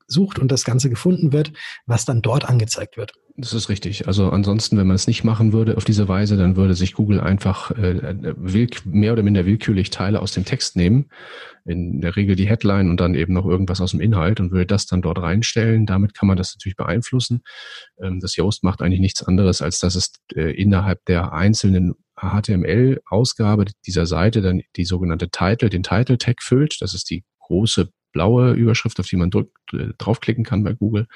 sucht 0.07 0.39
und 0.39 0.51
das 0.51 0.63
Ganze 0.63 0.89
gefunden 0.89 1.31
wird, 1.31 1.53
was 1.85 2.05
dann 2.05 2.21
dort 2.21 2.45
angezeigt 2.45 2.97
wird. 2.97 3.13
Das 3.35 3.53
ist 3.53 3.67
richtig. 3.67 4.07
Also 4.07 4.29
ansonsten, 4.29 4.77
wenn 4.77 4.85
man 4.85 4.95
es 4.95 5.07
nicht 5.07 5.23
machen 5.23 5.53
würde 5.53 5.75
auf 5.75 5.85
diese 5.85 6.07
Weise, 6.07 6.37
dann 6.37 6.55
würde 6.55 6.75
sich 6.75 6.93
Google 6.93 7.19
einfach 7.19 7.71
äh, 7.71 8.13
mehr 8.85 9.13
oder 9.13 9.23
minder 9.23 9.47
willkürlich 9.47 9.89
Teile 9.89 10.21
aus 10.21 10.33
dem 10.33 10.45
Text 10.45 10.75
nehmen, 10.75 11.09
in 11.65 11.99
der 11.99 12.15
Regel 12.15 12.35
die 12.35 12.47
Headline 12.47 12.91
und 12.91 12.99
dann 12.99 13.15
eben 13.15 13.33
noch 13.33 13.47
irgendwas 13.47 13.81
aus 13.81 13.89
dem 13.89 14.01
Inhalt 14.01 14.39
und 14.39 14.51
würde 14.51 14.67
das 14.67 14.85
dann 14.85 15.01
dort 15.01 15.17
reinstellen. 15.17 15.87
Damit 15.87 16.13
kann 16.13 16.27
man 16.27 16.37
das 16.37 16.53
natürlich 16.53 16.75
beeinflussen. 16.75 17.41
Ähm, 17.99 18.19
das 18.19 18.35
Yoast 18.35 18.63
macht 18.63 18.83
eigentlich 18.83 18.99
nichts 18.99 19.23
anderes, 19.23 19.63
als 19.63 19.79
dass 19.79 19.95
es 19.95 20.11
äh, 20.35 20.51
innerhalb 20.51 21.03
der 21.05 21.33
einzelnen 21.33 21.93
HTML-Ausgabe 22.15 23.65
dieser 23.87 24.05
Seite 24.05 24.41
dann 24.41 24.61
die 24.75 24.85
sogenannte 24.85 25.29
Title, 25.29 25.71
den 25.71 25.81
Title-Tag 25.81 26.43
füllt. 26.43 26.77
Das 26.81 26.93
ist 26.93 27.09
die 27.09 27.23
große 27.39 27.89
blaue 28.13 28.53
Überschrift, 28.53 28.99
auf 28.99 29.07
die 29.07 29.17
man 29.17 29.29
drückt, 29.29 29.51
äh, 29.73 29.89
draufklicken 29.97 30.45
kann 30.45 30.63
bei 30.63 30.73
Google. 30.73 31.07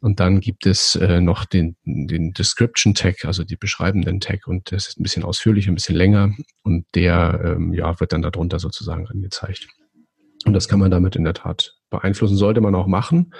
Und 0.00 0.20
dann 0.20 0.40
gibt 0.40 0.66
es 0.66 0.94
äh, 0.96 1.20
noch 1.20 1.46
den, 1.46 1.76
den 1.84 2.32
Description 2.32 2.94
Tag, 2.94 3.24
also 3.24 3.44
die 3.44 3.56
beschreibenden 3.56 4.20
Tag. 4.20 4.46
Und 4.46 4.70
das 4.70 4.88
ist 4.88 5.00
ein 5.00 5.02
bisschen 5.02 5.24
ausführlicher, 5.24 5.72
ein 5.72 5.74
bisschen 5.74 5.96
länger. 5.96 6.34
Und 6.62 6.84
der 6.94 7.40
ähm, 7.42 7.72
ja, 7.72 7.98
wird 7.98 8.12
dann 8.12 8.22
darunter 8.22 8.58
sozusagen 8.58 9.08
angezeigt. 9.08 9.66
Und 10.44 10.52
das 10.52 10.68
kann 10.68 10.78
man 10.78 10.90
damit 10.90 11.16
in 11.16 11.24
der 11.24 11.34
Tat 11.34 11.75
beeinflussen, 11.90 12.36
sollte 12.36 12.60
man 12.60 12.74
auch 12.74 12.86
machen. 12.86 13.32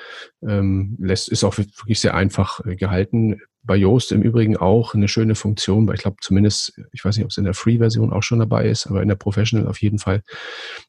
Ähm, 0.47 0.97
ist 1.01 1.45
auch 1.45 1.59
wirklich 1.59 2.01
sehr 2.01 2.15
einfach 2.15 2.65
äh, 2.65 2.77
gehalten 2.77 3.41
bei 3.67 3.77
Yoast 3.77 4.13
im 4.13 4.23
Übrigen 4.23 4.57
auch 4.57 4.95
eine 4.95 5.09
schöne 5.09 5.35
Funktion, 5.35 5.87
weil 5.87 5.97
ich 5.97 6.03
glaube 6.03 6.19
zumindest, 6.21 6.81
ich 6.93 7.05
weiß 7.05 7.17
nicht, 7.17 7.25
ob 7.25 7.31
es 7.31 7.37
in 7.37 7.45
der 7.45 7.55
Free-Version 7.55 8.13
auch 8.13 8.23
schon 8.23 8.39
dabei 8.39 8.69
ist, 8.69 8.87
aber 8.87 9.03
in 9.03 9.09
der 9.09 9.17
Professional 9.17 9.67
auf 9.67 9.83
jeden 9.83 9.99
Fall 9.99 10.23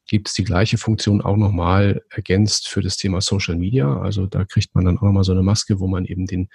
gibt 0.06 0.28
es 0.28 0.34
die 0.34 0.44
gleiche 0.44 0.78
Funktion 0.78 1.20
auch 1.20 1.36
nochmal 1.36 2.02
ergänzt 2.08 2.68
für 2.68 2.80
das 2.80 2.96
Thema 2.96 3.20
Social 3.20 3.56
Media. 3.56 4.00
Also 4.00 4.26
da 4.26 4.44
kriegt 4.44 4.74
man 4.74 4.84
dann 4.84 4.98
auch 4.98 5.02
nochmal 5.02 5.24
so 5.24 5.32
eine 5.32 5.42
Maske, 5.42 5.80
wo 5.80 5.88
man 5.88 6.04
eben 6.04 6.26
den, 6.26 6.48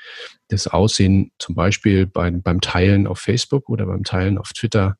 das 0.47 0.67
Aussehen 0.67 1.31
zum 1.39 1.55
Beispiel 1.55 2.07
beim, 2.07 2.41
beim 2.41 2.61
Teilen 2.61 3.05
auf 3.05 3.19
Facebook 3.19 3.67
oder 3.69 3.85
beim 3.85 4.03
Teilen 4.03 4.37
auf 4.37 4.53
Twitter 4.53 4.97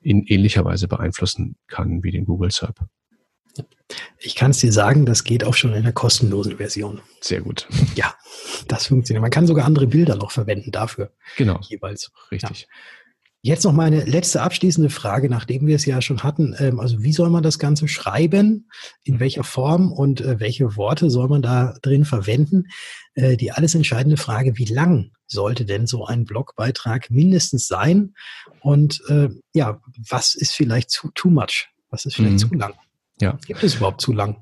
in 0.00 0.24
ähnlicher 0.24 0.64
Weise 0.64 0.88
beeinflussen 0.88 1.56
kann 1.68 2.02
wie 2.02 2.10
den 2.10 2.24
Google 2.24 2.50
SERP. 2.50 2.80
Ich 4.18 4.34
kann 4.34 4.52
es 4.52 4.58
dir 4.58 4.72
sagen, 4.72 5.06
das 5.06 5.24
geht 5.24 5.44
auch 5.44 5.54
schon 5.54 5.74
in 5.74 5.82
der 5.82 5.92
kostenlosen 5.92 6.56
Version. 6.56 7.00
Sehr 7.20 7.40
gut. 7.40 7.66
Ja, 7.94 8.14
das 8.68 8.86
funktioniert. 8.86 9.22
Man 9.22 9.30
kann 9.30 9.46
sogar 9.46 9.66
andere 9.66 9.86
Bilder 9.86 10.16
noch 10.16 10.30
verwenden 10.30 10.70
dafür. 10.70 11.12
Genau. 11.36 11.60
Jeweils. 11.62 12.10
Richtig. 12.30 12.62
Ja. 12.62 12.66
Jetzt 13.44 13.64
noch 13.64 13.72
meine 13.72 14.04
letzte 14.04 14.40
abschließende 14.40 14.88
Frage, 14.88 15.28
nachdem 15.28 15.66
wir 15.66 15.74
es 15.74 15.84
ja 15.84 16.00
schon 16.00 16.22
hatten. 16.22 16.54
Ähm, 16.60 16.78
also 16.78 17.02
wie 17.02 17.12
soll 17.12 17.28
man 17.28 17.42
das 17.42 17.58
Ganze 17.58 17.88
schreiben? 17.88 18.70
In 19.02 19.18
welcher 19.18 19.42
Form 19.42 19.90
und 19.90 20.20
äh, 20.20 20.38
welche 20.38 20.76
Worte 20.76 21.10
soll 21.10 21.26
man 21.28 21.42
da 21.42 21.74
drin 21.82 22.04
verwenden? 22.04 22.68
Äh, 23.14 23.36
die 23.36 23.50
alles 23.50 23.74
entscheidende 23.74 24.16
Frage, 24.16 24.58
wie 24.58 24.66
lang 24.66 25.10
sollte 25.26 25.64
denn 25.64 25.88
so 25.88 26.06
ein 26.06 26.24
Blogbeitrag 26.24 27.10
mindestens 27.10 27.66
sein? 27.66 28.14
Und 28.60 29.02
äh, 29.08 29.28
ja, 29.54 29.80
was 30.08 30.36
ist 30.36 30.52
vielleicht 30.52 30.90
zu 30.90 31.10
too 31.12 31.28
much? 31.28 31.68
Was 31.90 32.06
ist 32.06 32.14
vielleicht 32.14 32.34
mhm. 32.34 32.38
zu 32.38 32.54
lang? 32.54 32.74
Ja. 33.22 33.38
Gibt 33.46 33.62
es 33.62 33.76
überhaupt 33.76 34.00
zu 34.00 34.12
lang? 34.12 34.36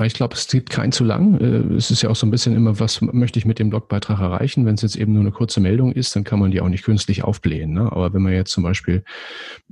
Ich 0.00 0.14
glaube, 0.14 0.34
es 0.34 0.48
gibt 0.48 0.70
kein 0.70 0.92
zu 0.92 1.04
lang. 1.04 1.38
Äh, 1.40 1.74
es 1.74 1.90
ist 1.90 2.02
ja 2.02 2.08
auch 2.08 2.16
so 2.16 2.26
ein 2.26 2.30
bisschen 2.30 2.54
immer, 2.54 2.80
was 2.80 3.00
möchte 3.00 3.38
ich 3.38 3.44
mit 3.44 3.58
dem 3.58 3.70
Blogbeitrag 3.70 4.20
erreichen? 4.20 4.64
Wenn 4.64 4.74
es 4.74 4.82
jetzt 4.82 4.96
eben 4.96 5.12
nur 5.12 5.22
eine 5.22 5.32
kurze 5.32 5.60
Meldung 5.60 5.92
ist, 5.92 6.16
dann 6.16 6.24
kann 6.24 6.38
man 6.38 6.50
die 6.50 6.60
auch 6.60 6.68
nicht 6.68 6.84
künstlich 6.84 7.24
aufblähen. 7.24 7.72
Ne? 7.72 7.90
Aber 7.92 8.12
wenn 8.14 8.22
man 8.22 8.32
jetzt 8.32 8.52
zum 8.52 8.62
Beispiel 8.62 9.04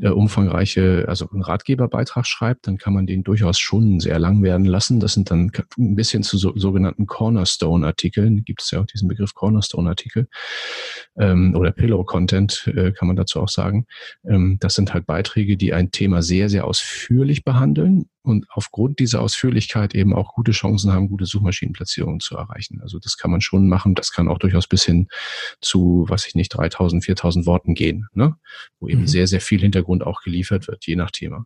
äh, 0.00 0.08
umfangreiche, 0.08 1.06
also 1.08 1.28
einen 1.30 1.42
Ratgeberbeitrag 1.42 2.26
schreibt, 2.26 2.66
dann 2.66 2.78
kann 2.78 2.92
man 2.92 3.06
den 3.06 3.22
durchaus 3.22 3.58
schon 3.58 4.00
sehr 4.00 4.18
lang 4.18 4.42
werden 4.42 4.66
lassen. 4.66 5.00
Das 5.00 5.14
sind 5.14 5.30
dann 5.30 5.50
ein 5.78 5.96
bisschen 5.96 6.22
zu 6.22 6.36
so, 6.36 6.52
sogenannten 6.56 7.06
Cornerstone-Artikeln. 7.06 8.44
Gibt 8.44 8.62
es 8.62 8.70
ja 8.70 8.80
auch 8.80 8.86
diesen 8.86 9.08
Begriff 9.08 9.34
Cornerstone-Artikel 9.34 10.28
ähm, 11.18 11.54
oder 11.56 11.70
Pillow-Content, 11.70 12.70
äh, 12.74 12.92
kann 12.92 13.08
man 13.08 13.16
dazu 13.16 13.40
auch 13.40 13.48
sagen. 13.48 13.86
Ähm, 14.24 14.58
das 14.60 14.74
sind 14.74 14.92
halt 14.92 15.06
Beiträge, 15.06 15.56
die 15.56 15.72
ein 15.72 15.90
Thema 15.90 16.22
sehr, 16.22 16.48
sehr 16.48 16.66
ausführlich 16.66 17.44
behandeln 17.44 18.06
und 18.22 18.46
aufgrund 18.50 18.98
dieser 18.98 19.22
Ausführlichkeit 19.22 19.94
eben 19.94 20.09
auch 20.12 20.34
gute 20.34 20.52
Chancen 20.52 20.92
haben, 20.92 21.08
gute 21.08 21.26
Suchmaschinenplatzierungen 21.26 22.20
zu 22.20 22.36
erreichen. 22.36 22.80
Also 22.82 22.98
das 22.98 23.16
kann 23.16 23.30
man 23.30 23.40
schon 23.40 23.68
machen. 23.68 23.94
Das 23.94 24.12
kann 24.12 24.28
auch 24.28 24.38
durchaus 24.38 24.66
bis 24.66 24.84
hin 24.84 25.08
zu, 25.60 26.04
was 26.08 26.26
ich 26.26 26.34
nicht, 26.34 26.54
3000, 26.54 27.04
4000 27.04 27.46
Worten 27.46 27.74
gehen, 27.74 28.06
ne? 28.12 28.36
wo 28.78 28.88
eben 28.88 29.02
mhm. 29.02 29.06
sehr, 29.06 29.26
sehr 29.26 29.40
viel 29.40 29.60
Hintergrund 29.60 30.04
auch 30.04 30.22
geliefert 30.22 30.68
wird, 30.68 30.86
je 30.86 30.96
nach 30.96 31.10
Thema. 31.10 31.44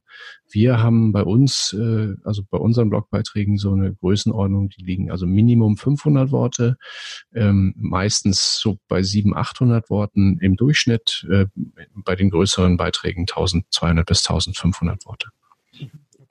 Wir 0.50 0.82
haben 0.82 1.12
bei 1.12 1.22
uns, 1.22 1.72
äh, 1.78 2.14
also 2.24 2.42
bei 2.48 2.58
unseren 2.58 2.90
Blogbeiträgen 2.90 3.58
so 3.58 3.72
eine 3.72 3.94
Größenordnung, 3.94 4.68
die 4.70 4.82
liegen 4.82 5.10
also 5.10 5.26
Minimum 5.26 5.76
500 5.76 6.30
Worte, 6.30 6.76
ähm, 7.34 7.74
meistens 7.76 8.58
so 8.60 8.78
bei 8.88 9.02
700, 9.02 9.44
800 9.44 9.90
Worten 9.90 10.38
im 10.40 10.56
Durchschnitt, 10.56 11.26
äh, 11.30 11.46
bei 11.94 12.16
den 12.16 12.30
größeren 12.30 12.76
Beiträgen 12.76 13.26
1200 13.26 14.06
bis 14.06 14.26
1500 14.26 15.04
Worte. 15.06 15.28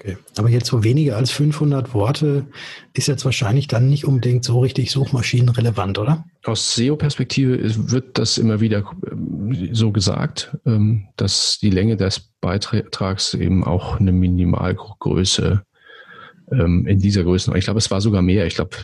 Okay. 0.03 0.17
Aber 0.38 0.50
jetzt 0.50 0.67
so 0.67 0.83
weniger 0.83 1.15
als 1.15 1.31
500 1.31 1.93
Worte 1.93 2.45
ist 2.93 3.07
jetzt 3.07 3.24
wahrscheinlich 3.24 3.67
dann 3.67 3.88
nicht 3.88 4.05
unbedingt 4.05 4.43
so 4.43 4.60
richtig 4.60 4.91
suchmaschinenrelevant, 4.91 5.98
oder? 5.98 6.25
Aus 6.43 6.75
SEO-Perspektive 6.75 7.57
wird 7.89 8.17
das 8.17 8.38
immer 8.38 8.60
wieder 8.60 8.83
ähm, 9.10 9.69
so 9.72 9.91
gesagt, 9.91 10.57
ähm, 10.65 11.07
dass 11.15 11.57
die 11.62 11.69
Länge 11.69 11.95
des 11.95 12.31
Beitrags 12.41 13.33
eben 13.33 13.63
auch 13.63 13.98
eine 14.00 14.12
Minimalgröße 14.12 15.63
ähm, 16.51 16.86
in 16.86 17.00
dieser 17.00 17.24
Größe. 17.24 17.57
Ich 17.57 17.63
glaube, 17.63 17.77
es 17.77 17.89
war 17.89 18.01
sogar 18.01 18.22
mehr. 18.22 18.45
Ich 18.45 18.55
glaube, 18.55 18.75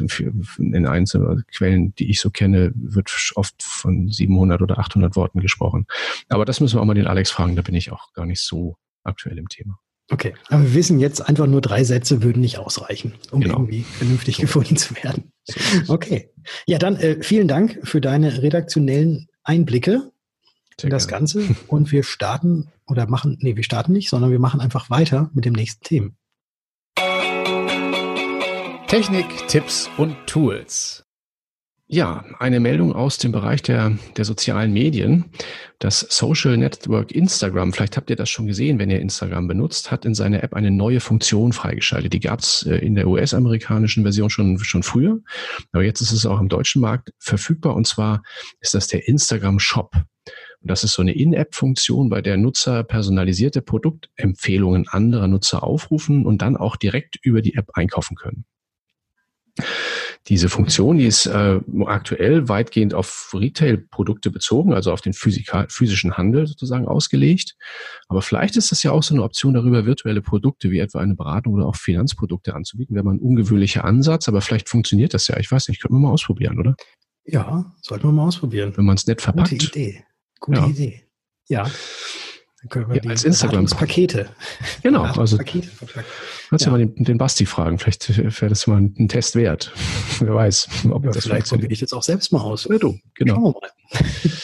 in 0.58 0.86
einzelnen 0.86 1.44
Quellen, 1.54 1.94
die 1.96 2.10
ich 2.10 2.22
so 2.22 2.30
kenne, 2.30 2.72
wird 2.76 3.12
oft 3.36 3.62
von 3.62 4.08
700 4.08 4.62
oder 4.62 4.80
800 4.80 5.18
Worten 5.18 5.42
gesprochen. 5.42 5.86
Aber 6.30 6.46
das 6.46 6.62
müssen 6.62 6.78
wir 6.78 6.82
auch 6.82 6.86
mal 6.86 6.94
den 6.94 7.08
Alex 7.08 7.30
fragen. 7.30 7.58
Da 7.58 7.62
bin 7.62 7.76
ich 7.76 7.92
auch 7.92 8.14
gar 8.14 8.26
nicht 8.26 8.42
so 8.42 8.78
aktuell 9.04 9.38
im 9.38 9.50
Thema. 9.50 9.80
Okay, 10.12 10.34
aber 10.48 10.64
wir 10.64 10.74
wissen 10.74 11.00
jetzt 11.00 11.28
einfach 11.28 11.46
nur 11.46 11.62
drei 11.62 11.84
Sätze 11.84 12.24
würden 12.24 12.42
nicht 12.42 12.58
ausreichen, 12.58 13.14
um 13.32 13.42
genau. 13.42 13.56
irgendwie 13.56 13.84
vernünftig 13.84 14.38
so. 14.38 14.42
gefunden 14.42 14.76
zu 14.76 14.96
werden. 14.96 15.32
Okay. 15.88 16.32
Ja, 16.66 16.80
dann 16.80 16.96
äh, 16.96 17.22
vielen 17.22 17.48
Dank 17.48 17.80
für 17.84 18.02
deine 18.02 18.42
redaktionellen 18.42 19.28
Einblicke 19.44 20.12
Sehr 20.80 20.86
in 20.86 20.90
das 20.90 21.08
gerne. 21.08 21.22
Ganze. 21.22 21.56
Und 21.68 21.92
wir 21.92 22.04
starten 22.04 22.70
oder 22.88 23.08
machen, 23.08 23.38
nee, 23.42 23.56
wir 23.56 23.64
starten 23.64 23.94
nicht, 23.94 24.10
sondern 24.10 24.32
wir 24.32 24.40
machen 24.40 24.62
einfach 24.62 24.90
weiter 24.90 25.30
mit 25.34 25.46
dem 25.46 25.54
nächsten 25.54 25.84
Thema. 25.84 26.10
Technik, 28.88 29.48
Tipps 29.48 29.88
und 29.98 30.16
Tools 30.26 31.06
Ja, 31.92 32.24
eine 32.38 32.60
Meldung 32.60 32.94
aus 32.94 33.18
dem 33.18 33.32
Bereich 33.32 33.64
der, 33.64 33.98
der 34.16 34.24
sozialen 34.24 34.72
Medien. 34.72 35.26
Das 35.80 36.02
Social 36.02 36.56
Network 36.56 37.12
Instagram, 37.12 37.74
vielleicht 37.74 37.98
habt 37.98 38.12
ihr 38.12 38.16
das 38.16 38.30
schon 38.30 38.46
gesehen, 38.46 38.78
wenn 38.78 38.92
ihr 38.92 39.00
Instagram 39.00 39.48
benutzt, 39.48 39.90
hat 39.90 40.06
in 40.06 40.14
seiner 40.14 40.44
App 40.44 40.54
eine 40.54 40.70
neue 40.70 41.00
Funktion 41.00 41.52
freigeschaltet. 41.52 42.14
Die 42.14 42.20
gab 42.20 42.42
es 42.42 42.62
äh, 42.62 42.76
in 42.76 42.94
der 42.94 43.08
US-amerikanischen 43.08 44.04
Version 44.04 44.30
schon, 44.30 44.60
schon 44.60 44.84
früher, 44.84 45.20
aber 45.72 45.84
jetzt 45.84 46.02
ist 46.02 46.12
es 46.12 46.28
auch 46.28 46.40
im 46.40 46.48
deutschen 46.48 46.80
Markt 46.80 47.12
verfügbar 47.18 47.76
und 47.76 47.88
zwar 47.88 48.22
ist 48.60 48.76
das 48.76 48.86
der 48.86 49.08
Instagram 49.08 49.58
Shop. 49.58 49.96
Und 49.96 50.70
das 50.70 50.84
ist 50.84 50.94
so 50.94 51.02
eine 51.02 51.16
In-App-Funktion, 51.16 52.10
bei 52.10 52.22
der 52.22 52.38
Nutzer 52.38 52.84
personalisierte 52.84 53.64
Produktempfehlungen 53.64 54.88
anderer 54.90 55.28
Nutzer 55.28 55.64
aufrufen 55.64 56.28
und 56.28 56.44
dann 56.44 56.56
auch 56.56 56.76
direkt 56.76 57.18
über 57.24 57.42
die 57.42 57.56
App 57.56 57.72
einkaufen 57.74 58.16
können. 58.16 58.46
Diese 60.28 60.50
Funktion, 60.50 60.98
die 60.98 61.06
ist 61.06 61.26
äh, 61.26 61.60
aktuell 61.86 62.50
weitgehend 62.50 62.94
auf 62.94 63.32
Retail-Produkte 63.34 64.30
bezogen, 64.30 64.74
also 64.74 64.92
auf 64.92 65.02
den 65.02 65.14
physischen 65.14 66.18
Handel 66.18 66.46
sozusagen 66.46 66.88
ausgelegt. 66.88 67.56
Aber 68.10 68.22
vielleicht 68.22 68.58
ist 68.58 68.72
das 68.72 68.84
ja 68.84 68.92
auch 68.92 69.02
so 69.02 69.16
eine 69.16 69.24
Option 69.24 69.54
darüber, 69.54 69.86
virtuelle 69.86 70.22
Produkte 70.22 70.72
wie 70.72 70.80
etwa 70.80 71.00
eine 71.00 71.16
Beratung 71.16 71.54
oder 71.54 71.66
auch 71.66 71.76
Finanzprodukte 71.76 72.54
anzubieten. 72.54 72.96
Wäre 72.96 73.06
mal 73.06 73.16
ein 73.16 73.20
ungewöhnlicher 73.20 73.86
Ansatz, 73.86 74.28
aber 74.28 74.42
vielleicht 74.42 74.70
funktioniert 74.70 75.14
das 75.14 75.28
ja. 75.28 75.38
Ich 75.40 75.52
weiß 75.52 75.70
nicht, 75.70 75.82
könnten 75.82 75.96
wir 75.96 76.02
mal 76.02 76.12
ausprobieren, 76.12 76.60
oder? 76.60 76.76
Ja, 77.26 77.74
sollten 77.82 78.08
wir 78.08 78.12
mal 78.12 78.28
ausprobieren. 78.28 78.74
Wenn 78.76 78.86
man 78.86 78.98
es 78.98 79.08
nett 79.08 79.22
verpackt. 79.22 79.50
Gute 79.52 79.66
Idee. 79.66 80.04
Gute 80.40 80.60
ja. 80.60 80.68
Idee. 80.68 81.04
Ja. 81.48 81.72
Dann 82.62 82.70
können 82.70 82.90
wir 82.90 83.02
ja, 83.02 83.10
als 83.10 83.24
Instagram 83.24 83.66
Pakete. 83.68 84.28
Genau, 84.84 85.04
also 85.04 85.38
Pakete 85.38 85.70
kannst 86.50 86.66
ja. 86.66 86.72
du 86.72 86.78
mal 86.78 86.86
den, 86.86 87.04
den, 87.04 87.18
Basti 87.18 87.46
fragen. 87.46 87.80
Vielleicht 87.80 88.18
wäre 88.18 88.50
das 88.50 88.68
mal 88.68 88.82
ein 88.82 89.08
Test 89.08 89.36
wert. 89.36 89.72
Wer 90.20 90.36
weiß, 90.36 90.68
ob 90.90 91.06
ja, 91.06 91.12
das 91.12 91.24
vielleicht 91.24 91.48
probiere 91.48 91.72
ich 91.72 91.80
jetzt 91.80 91.94
auch 91.94 92.04
selbst 92.04 92.34
mal 92.34 92.42
aus. 92.42 92.68
Ja, 92.70 92.78
du, 92.78 93.00
genau. 93.14 93.36
Schauen 93.36 93.54
wir 93.54 93.62
mal. 93.62 94.30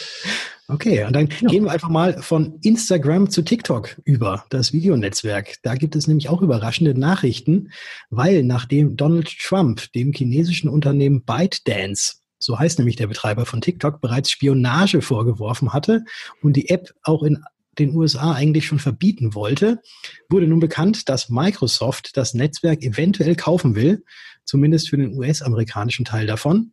Okay, 0.68 1.04
und 1.04 1.14
dann 1.14 1.28
ja. 1.28 1.48
gehen 1.48 1.62
wir 1.62 1.70
einfach 1.70 1.90
mal 1.90 2.20
von 2.20 2.58
Instagram 2.62 3.30
zu 3.30 3.42
TikTok 3.42 4.00
über, 4.02 4.46
das 4.50 4.72
Videonetzwerk. 4.72 5.58
Da 5.62 5.76
gibt 5.76 5.94
es 5.94 6.08
nämlich 6.08 6.28
auch 6.28 6.42
überraschende 6.42 6.98
Nachrichten, 6.98 7.70
weil 8.10 8.42
nachdem 8.42 8.96
Donald 8.96 9.28
Trump 9.38 9.92
dem 9.92 10.12
chinesischen 10.12 10.68
Unternehmen 10.68 11.22
ByteDance 11.22 12.16
so 12.38 12.58
heißt 12.58 12.78
nämlich 12.78 12.96
der 12.96 13.06
Betreiber 13.06 13.46
von 13.46 13.60
TikTok, 13.60 14.00
bereits 14.00 14.30
Spionage 14.30 15.00
vorgeworfen 15.02 15.72
hatte 15.72 16.04
und 16.42 16.54
die 16.54 16.68
App 16.68 16.92
auch 17.02 17.22
in 17.22 17.42
den 17.78 17.94
USA 17.94 18.32
eigentlich 18.32 18.66
schon 18.66 18.78
verbieten 18.78 19.34
wollte, 19.34 19.80
wurde 20.28 20.46
nun 20.46 20.60
bekannt, 20.60 21.08
dass 21.08 21.28
Microsoft 21.28 22.16
das 22.16 22.34
Netzwerk 22.34 22.82
eventuell 22.82 23.36
kaufen 23.36 23.74
will, 23.74 24.04
zumindest 24.44 24.90
für 24.90 24.96
den 24.96 25.16
US-amerikanischen 25.16 26.04
Teil 26.04 26.26
davon. 26.26 26.72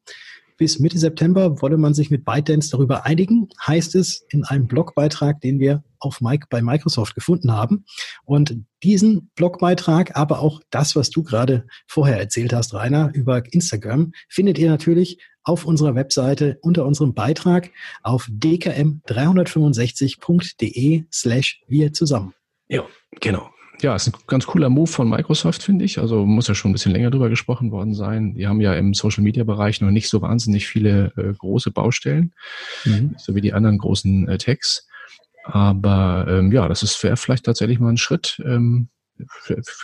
Bis 0.58 0.80
Mitte 0.80 1.00
September 1.00 1.62
wolle 1.62 1.78
man 1.78 1.94
sich 1.94 2.12
mit 2.12 2.26
ByteDance 2.26 2.70
darüber 2.70 3.06
einigen, 3.06 3.50
heißt 3.66 3.96
es 3.96 4.26
in 4.30 4.44
einem 4.44 4.68
Blogbeitrag, 4.68 5.42
den 5.42 5.60
wir 5.60 5.84
auf 6.00 6.22
Mike 6.22 6.48
bei 6.50 6.62
Microsoft 6.62 7.16
gefunden 7.16 7.52
haben. 7.52 7.86
Und 8.24 8.58
diesen 8.84 9.32
Blogbeitrag, 9.36 10.16
aber 10.16 10.40
auch 10.40 10.62
das, 10.70 10.96
was 10.96 11.10
du 11.10 11.24
gerade 11.24 11.66
vorher 11.88 12.20
erzählt 12.20 12.54
hast, 12.54 12.74
Rainer, 12.74 13.12
über 13.14 13.44
Instagram, 13.52 14.12
findet 14.30 14.60
ihr 14.60 14.70
natürlich 14.70 15.18
auf 15.44 15.66
unserer 15.66 15.96
Webseite 15.96 16.58
unter 16.62 16.86
unserem 16.86 17.14
Beitrag 17.14 17.72
auf 18.02 18.30
dkm365.de 18.30 21.04
slash 21.12 21.62
wir 21.68 21.92
zusammen. 21.94 22.34
Ja, 22.68 22.84
genau. 23.20 23.50
Ja, 23.82 23.96
ist 23.96 24.08
ein 24.08 24.14
ganz 24.28 24.46
cooler 24.46 24.70
Move 24.70 24.88
von 24.88 25.10
Microsoft, 25.10 25.64
finde 25.64 25.84
ich. 25.84 26.00
Also 26.00 26.26
muss 26.26 26.48
ja 26.48 26.56
schon 26.56 26.72
ein 26.72 26.74
bisschen 26.74 26.94
länger 26.94 27.12
drüber 27.12 27.28
gesprochen 27.30 27.72
worden 27.72 27.94
sein. 27.94 28.36
Die 28.36 28.48
haben 28.48 28.62
ja 28.62 28.74
im 28.76 28.94
Social 28.94 29.24
Media 29.24 29.44
Bereich 29.44 29.82
noch 29.82 29.92
nicht 29.92 30.08
so 30.10 30.22
wahnsinnig 30.22 30.68
viele 30.68 31.12
äh, 31.18 31.34
große 31.34 31.72
Baustellen, 31.72 32.34
mhm. 32.86 33.16
so 33.18 33.36
wie 33.36 33.42
die 33.42 33.52
anderen 33.54 33.80
großen 33.80 34.30
äh, 34.30 34.38
Techs. 34.38 34.88
Aber 35.44 36.26
ähm, 36.30 36.54
ja, 36.54 36.70
das 36.70 36.84
ist 36.84 36.96
vielleicht 36.96 37.46
tatsächlich 37.46 37.80
mal 37.80 37.90
ein 37.90 37.98
Schritt. 37.98 38.42
Ähm, 38.46 38.88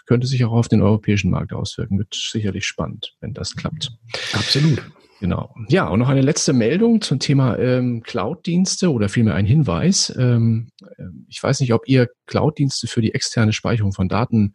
könnte 0.05 0.27
sich 0.27 0.43
auch 0.45 0.53
auf 0.53 0.67
den 0.67 0.81
europäischen 0.81 1.29
Markt 1.29 1.53
auswirken. 1.53 1.97
Wird 1.97 2.15
sicherlich 2.15 2.65
spannend, 2.65 3.15
wenn 3.19 3.33
das 3.33 3.55
klappt. 3.55 3.91
Absolut. 4.33 4.81
Genau. 5.19 5.53
Ja, 5.67 5.89
und 5.89 5.99
noch 5.99 6.07
eine 6.07 6.21
letzte 6.21 6.53
Meldung 6.53 7.01
zum 7.01 7.19
Thema 7.19 7.57
ähm, 7.57 8.01
Cloud-Dienste 8.03 8.91
oder 8.91 9.09
vielmehr 9.09 9.35
ein 9.35 9.45
Hinweis. 9.45 10.13
Ähm, 10.17 10.69
äh, 10.81 11.03
ich 11.27 11.43
weiß 11.43 11.59
nicht, 11.59 11.73
ob 11.73 11.87
ihr 11.87 12.07
Cloud-Dienste 12.25 12.87
für 12.87 13.01
die 13.01 13.13
externe 13.13 13.51
Speicherung 13.51 13.91
von 13.91 14.07
Daten 14.07 14.53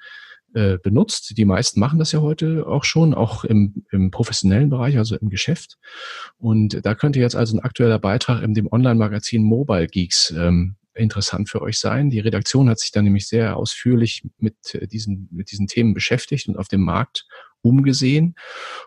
äh, 0.55 0.79
benutzt. 0.79 1.37
Die 1.37 1.45
meisten 1.45 1.81
machen 1.81 1.99
das 1.99 2.13
ja 2.13 2.21
heute 2.21 2.67
auch 2.67 2.85
schon, 2.85 3.13
auch 3.13 3.45
im, 3.45 3.85
im 3.91 4.11
professionellen 4.11 4.71
Bereich, 4.71 4.97
also 4.97 5.17
im 5.17 5.29
Geschäft. 5.29 5.77
Und 6.39 6.85
da 6.87 6.95
könnte 6.95 7.21
jetzt 7.21 7.37
also 7.37 7.57
ein 7.57 7.61
aktueller 7.61 7.99
Beitrag 7.99 8.43
in 8.43 8.55
dem 8.55 8.69
Online-Magazin 8.73 9.43
Mobile 9.43 9.89
Geeks 9.89 10.33
ähm, 10.37 10.77
interessant 10.95 11.51
für 11.51 11.61
euch 11.61 11.79
sein. 11.79 12.09
Die 12.09 12.21
Redaktion 12.21 12.71
hat 12.71 12.79
sich 12.79 12.93
dann 12.93 13.05
nämlich 13.05 13.27
sehr 13.27 13.57
ausführlich 13.57 14.23
mit 14.39 14.75
äh, 14.75 14.87
diesen, 14.87 15.29
mit 15.31 15.51
diesen 15.51 15.67
Themen 15.67 15.93
beschäftigt 15.93 16.49
und 16.49 16.57
auf 16.57 16.69
dem 16.69 16.83
Markt 16.83 17.27
umgesehen 17.65 18.35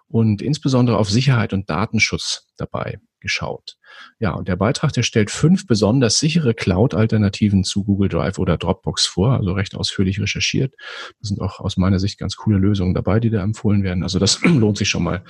und 0.07 0.41
insbesondere 0.41 0.97
auf 0.97 1.09
Sicherheit 1.09 1.53
und 1.53 1.69
Datenschutz 1.69 2.47
dabei 2.57 2.99
geschaut. 3.19 3.77
Ja, 4.19 4.31
und 4.31 4.47
der 4.47 4.55
Beitrag, 4.55 4.93
der 4.93 5.01
stellt 5.01 5.31
fünf 5.31 5.65
besonders 5.65 6.19
sichere 6.19 6.53
Cloud-Alternativen 6.53 7.63
zu 7.63 7.83
Google 7.83 8.09
Drive 8.09 8.37
oder 8.37 8.57
Dropbox 8.57 9.07
vor, 9.07 9.33
also 9.33 9.53
recht 9.53 9.75
ausführlich 9.75 10.19
recherchiert. 10.19 10.73
Da 10.77 11.27
sind 11.27 11.41
auch 11.41 11.59
aus 11.59 11.77
meiner 11.77 11.97
Sicht 11.97 12.19
ganz 12.19 12.35
coole 12.35 12.57
Lösungen 12.59 12.93
dabei, 12.93 13.19
die 13.19 13.31
da 13.31 13.41
empfohlen 13.41 13.83
werden. 13.83 14.03
Also 14.03 14.19
das 14.19 14.41
lohnt 14.43 14.77
sich 14.77 14.89
schon 14.89 15.03
mal 15.03 15.23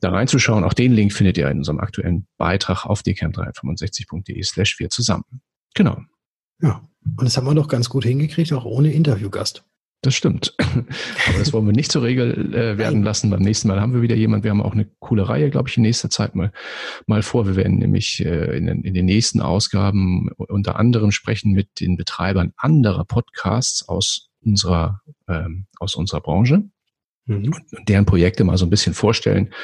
da 0.00 0.10
reinzuschauen. 0.10 0.64
Auch 0.64 0.74
den 0.74 0.92
Link 0.92 1.12
findet 1.12 1.38
ihr 1.38 1.48
in 1.48 1.58
unserem 1.58 1.78
aktuellen 1.78 2.26
Beitrag 2.36 2.84
auf 2.84 3.02
dcam365.de 3.02 4.42
slash 4.42 4.74
4 4.74 4.90
zusammen. 4.90 5.24
Genau. 5.74 5.98
Ja, 6.60 6.88
und 7.16 7.24
das 7.24 7.36
haben 7.36 7.46
wir 7.46 7.54
doch 7.54 7.68
ganz 7.68 7.88
gut 7.88 8.04
hingekriegt, 8.04 8.52
auch 8.52 8.64
ohne 8.64 8.92
Interviewgast. 8.92 9.64
Das 10.04 10.14
stimmt. 10.14 10.54
Aber 10.60 11.38
das 11.38 11.54
wollen 11.54 11.64
wir 11.64 11.72
nicht 11.72 11.90
zur 11.90 12.02
Regel 12.02 12.54
äh, 12.54 12.76
werden 12.76 13.02
lassen. 13.02 13.30
Beim 13.30 13.40
nächsten 13.40 13.68
Mal 13.68 13.80
haben 13.80 13.94
wir 13.94 14.02
wieder 14.02 14.14
jemand. 14.14 14.44
Wir 14.44 14.50
haben 14.50 14.60
auch 14.60 14.74
eine 14.74 14.84
coole 14.98 15.26
Reihe, 15.26 15.48
glaube 15.48 15.70
ich, 15.70 15.78
in 15.78 15.82
nächster 15.82 16.10
Zeit 16.10 16.34
mal, 16.34 16.52
mal 17.06 17.22
vor. 17.22 17.46
Wir 17.46 17.56
werden 17.56 17.78
nämlich 17.78 18.22
äh, 18.22 18.54
in, 18.54 18.66
den, 18.66 18.82
in 18.82 18.92
den 18.92 19.06
nächsten 19.06 19.40
Ausgaben 19.40 20.28
unter 20.36 20.76
anderem 20.76 21.10
sprechen 21.10 21.52
mit 21.52 21.80
den 21.80 21.96
Betreibern 21.96 22.52
anderer 22.58 23.06
Podcasts 23.06 23.88
aus 23.88 24.28
unserer, 24.42 25.00
ähm, 25.26 25.64
aus 25.78 25.94
unserer 25.94 26.20
Branche 26.20 26.64
mhm. 27.24 27.54
und 27.72 27.88
deren 27.88 28.04
Projekte 28.04 28.44
mal 28.44 28.58
so 28.58 28.66
ein 28.66 28.70
bisschen 28.70 28.92
vorstellen. 28.92 29.54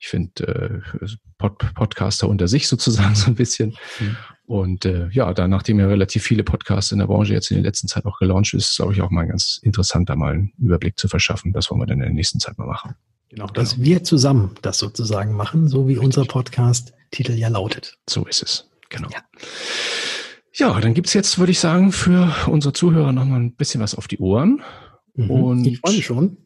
Ich 0.00 0.08
finde 0.08 0.82
äh, 1.00 1.06
Pod 1.38 1.72
Podcaster 1.74 2.28
unter 2.28 2.48
sich 2.48 2.66
sozusagen 2.66 3.14
so 3.14 3.28
ein 3.28 3.36
bisschen. 3.36 3.76
Mhm. 4.00 4.16
Und 4.46 4.84
äh, 4.84 5.08
ja, 5.08 5.32
dann, 5.32 5.50
nachdem 5.50 5.80
ja 5.80 5.86
relativ 5.86 6.22
viele 6.22 6.44
Podcasts 6.44 6.92
in 6.92 6.98
der 6.98 7.06
Branche 7.06 7.32
jetzt 7.32 7.50
in 7.50 7.56
der 7.56 7.64
letzten 7.64 7.88
Zeit 7.88 8.04
auch 8.04 8.18
gelauncht 8.18 8.52
ist, 8.52 8.76
glaube 8.76 8.92
ich 8.92 9.00
auch 9.00 9.10
mal 9.10 9.26
ganz 9.26 9.58
interessant, 9.62 10.10
da 10.10 10.16
mal 10.16 10.34
einen 10.34 10.52
Überblick 10.58 10.98
zu 10.98 11.08
verschaffen. 11.08 11.52
Das 11.52 11.70
wollen 11.70 11.80
wir 11.80 11.86
dann 11.86 11.98
in 11.98 12.04
der 12.04 12.12
nächsten 12.12 12.40
Zeit 12.40 12.58
mal 12.58 12.66
machen. 12.66 12.94
Genau, 13.30 13.46
dass 13.46 13.76
genau. 13.76 13.84
wir 13.84 14.04
zusammen 14.04 14.54
das 14.60 14.78
sozusagen 14.78 15.32
machen, 15.32 15.68
so 15.68 15.88
wie 15.88 15.92
Richtig. 15.92 16.04
unser 16.04 16.24
Podcast-Titel 16.26 17.32
ja 17.32 17.48
lautet. 17.48 17.98
So 18.08 18.26
ist 18.26 18.42
es, 18.42 18.70
genau. 18.90 19.08
Ja. 19.10 19.22
Ja, 20.56 20.80
dann 20.80 20.94
gibt's 20.94 21.14
jetzt, 21.14 21.38
würde 21.38 21.50
ich 21.50 21.58
sagen, 21.58 21.90
für 21.90 22.32
unsere 22.46 22.72
Zuhörer 22.72 23.12
noch 23.12 23.24
mal 23.24 23.40
ein 23.40 23.56
bisschen 23.56 23.80
was 23.80 23.96
auf 23.96 24.06
die 24.06 24.18
Ohren. 24.18 24.62
Mhm, 25.14 25.30
und 25.30 25.66
ich 25.66 25.80
freue 25.80 25.94
mich 25.96 26.04
schon. 26.04 26.36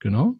Genau. 0.00 0.34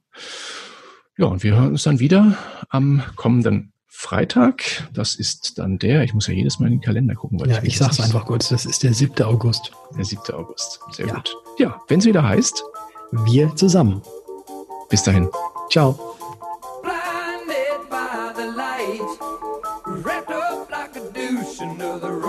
Ja, 1.16 1.26
und 1.26 1.42
wir 1.42 1.54
hören 1.56 1.68
uns 1.68 1.84
dann 1.84 1.98
wieder 1.98 2.36
am 2.68 3.02
kommenden 3.14 3.72
Freitag. 3.98 4.86
Das 4.92 5.14
ist 5.14 5.58
dann 5.58 5.78
der, 5.78 6.02
ich 6.02 6.12
muss 6.12 6.26
ja 6.26 6.34
jedes 6.34 6.58
Mal 6.58 6.66
in 6.66 6.74
den 6.74 6.80
Kalender 6.82 7.14
gucken. 7.14 7.40
Weil 7.40 7.50
ja, 7.50 7.58
ich, 7.62 7.80
ich 7.80 7.80
es 7.80 7.98
einfach 7.98 8.26
kurz, 8.26 8.50
das 8.50 8.66
ist 8.66 8.82
der 8.82 8.92
7. 8.92 9.24
August. 9.24 9.72
Der 9.96 10.04
7. 10.04 10.34
August, 10.34 10.80
sehr 10.92 11.06
ja. 11.06 11.14
gut. 11.14 11.34
Ja, 11.58 11.80
wenn 11.88 12.00
es 12.00 12.04
wieder 12.04 12.22
heißt. 12.22 12.62
Wir 13.24 13.56
zusammen. 13.56 14.02
Bis 14.90 15.02
dahin. 15.02 15.30
Ciao. 15.70 15.98
Blinded 16.82 17.88
by 17.88 18.34
the 18.36 18.44
light, 18.54 19.00
wrapped 20.04 20.30
up 20.30 20.70
like 20.70 20.94
a 20.96 21.00
douche 21.14 21.62
under 21.62 21.98
the 21.98 22.25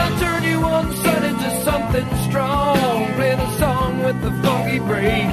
I'll 0.00 0.18
turn 0.18 0.42
you 0.44 0.60
one 0.60 0.94
side 0.96 1.24
into 1.24 1.50
something 1.62 2.08
strong. 2.28 3.14
Play 3.14 3.34
the 3.36 3.50
song 3.58 4.02
with 4.02 4.20
the 4.22 4.32
funky 4.42 4.78
break. 4.78 5.30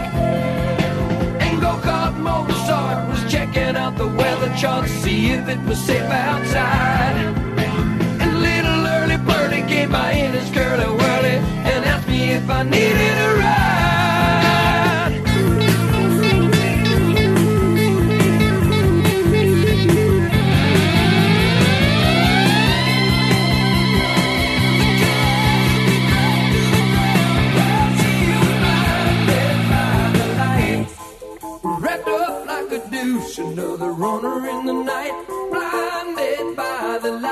And 1.44 1.62
go-kart 1.62 2.18
Mozart 2.18 3.10
was 3.10 3.32
checking 3.32 3.76
out 3.76 3.96
the 3.98 4.08
weather 4.08 4.54
chart 4.58 4.86
to 4.86 4.90
see 4.90 5.32
if 5.32 5.48
it 5.48 5.60
was 5.62 5.80
safe 5.80 6.02
outside. 6.02 7.16
And 8.22 8.42
little 8.42 8.88
early 8.98 9.18
birdie 9.18 9.68
came 9.68 9.92
by 9.92 10.12
in 10.12 10.34
his 10.34 10.50
curly 10.52 10.86
whirly 10.86 11.38
and 11.72 11.86
asked 11.86 12.08
me 12.08 12.32
if 12.32 12.50
I 12.50 12.64
needed 12.64 13.18
a 13.28 13.38
ride. 13.40 13.57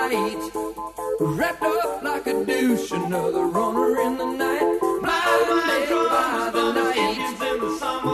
By 0.06 0.16
the 0.16 0.18
light. 0.18 0.52
Wrapped 1.20 1.64
up 1.64 2.04
like 2.04 2.28
a 2.28 2.46
douche, 2.46 2.92
another 2.92 3.48
runner 3.48 4.02
in 4.02 4.18
the 4.18 4.26
night, 4.26 4.80
blinded 4.80 5.10
by 5.10 5.80
the 6.54 6.64
light. 6.74 7.20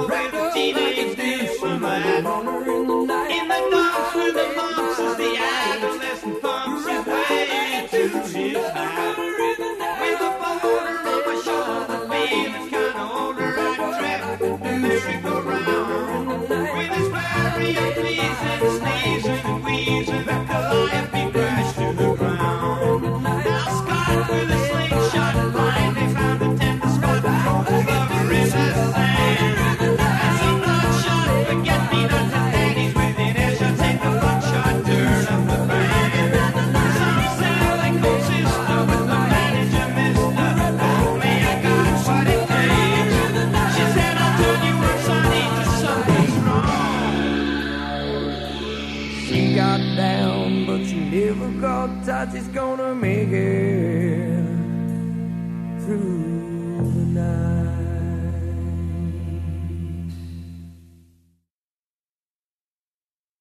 Wrapped 0.07 0.33
up 0.33 0.55
like 0.55 0.97
a 0.97 1.15
douche, 1.15 1.63
another 1.63 2.21
runner 2.21 2.71
in 2.71 2.87
the 2.87 2.95
night. 3.05 3.31
In 3.31 3.47
the 3.47 3.55
dark 3.71 4.15
with 4.15 4.33
the 4.35 4.45
monks 4.55 4.99
as 4.99 5.17
the 5.17 5.37
adolescent 5.37 6.41
pumps 6.41 6.87
his 6.87 7.05
way 7.05 7.87
to 7.91 8.01
his 8.07 8.55
night. 8.73 9.17
With 10.01 10.21
a 10.21 10.31
boulder 10.39 10.95
on 11.11 11.19
my 11.25 11.33
shoulder, 11.43 11.99
feeling 12.09 12.69
kinda 12.69 13.03
older, 13.19 13.51
I 13.57 13.75
track 13.99 14.21
the 14.39 14.49
douche 14.63 15.07
and 15.07 15.23
go 15.23 15.33
round. 15.41 16.27
With 16.49 16.91
his 16.95 17.07
flurry 17.09 17.69
of 17.75 17.89
pleasing, 17.95 18.61
sneezing 18.79 19.50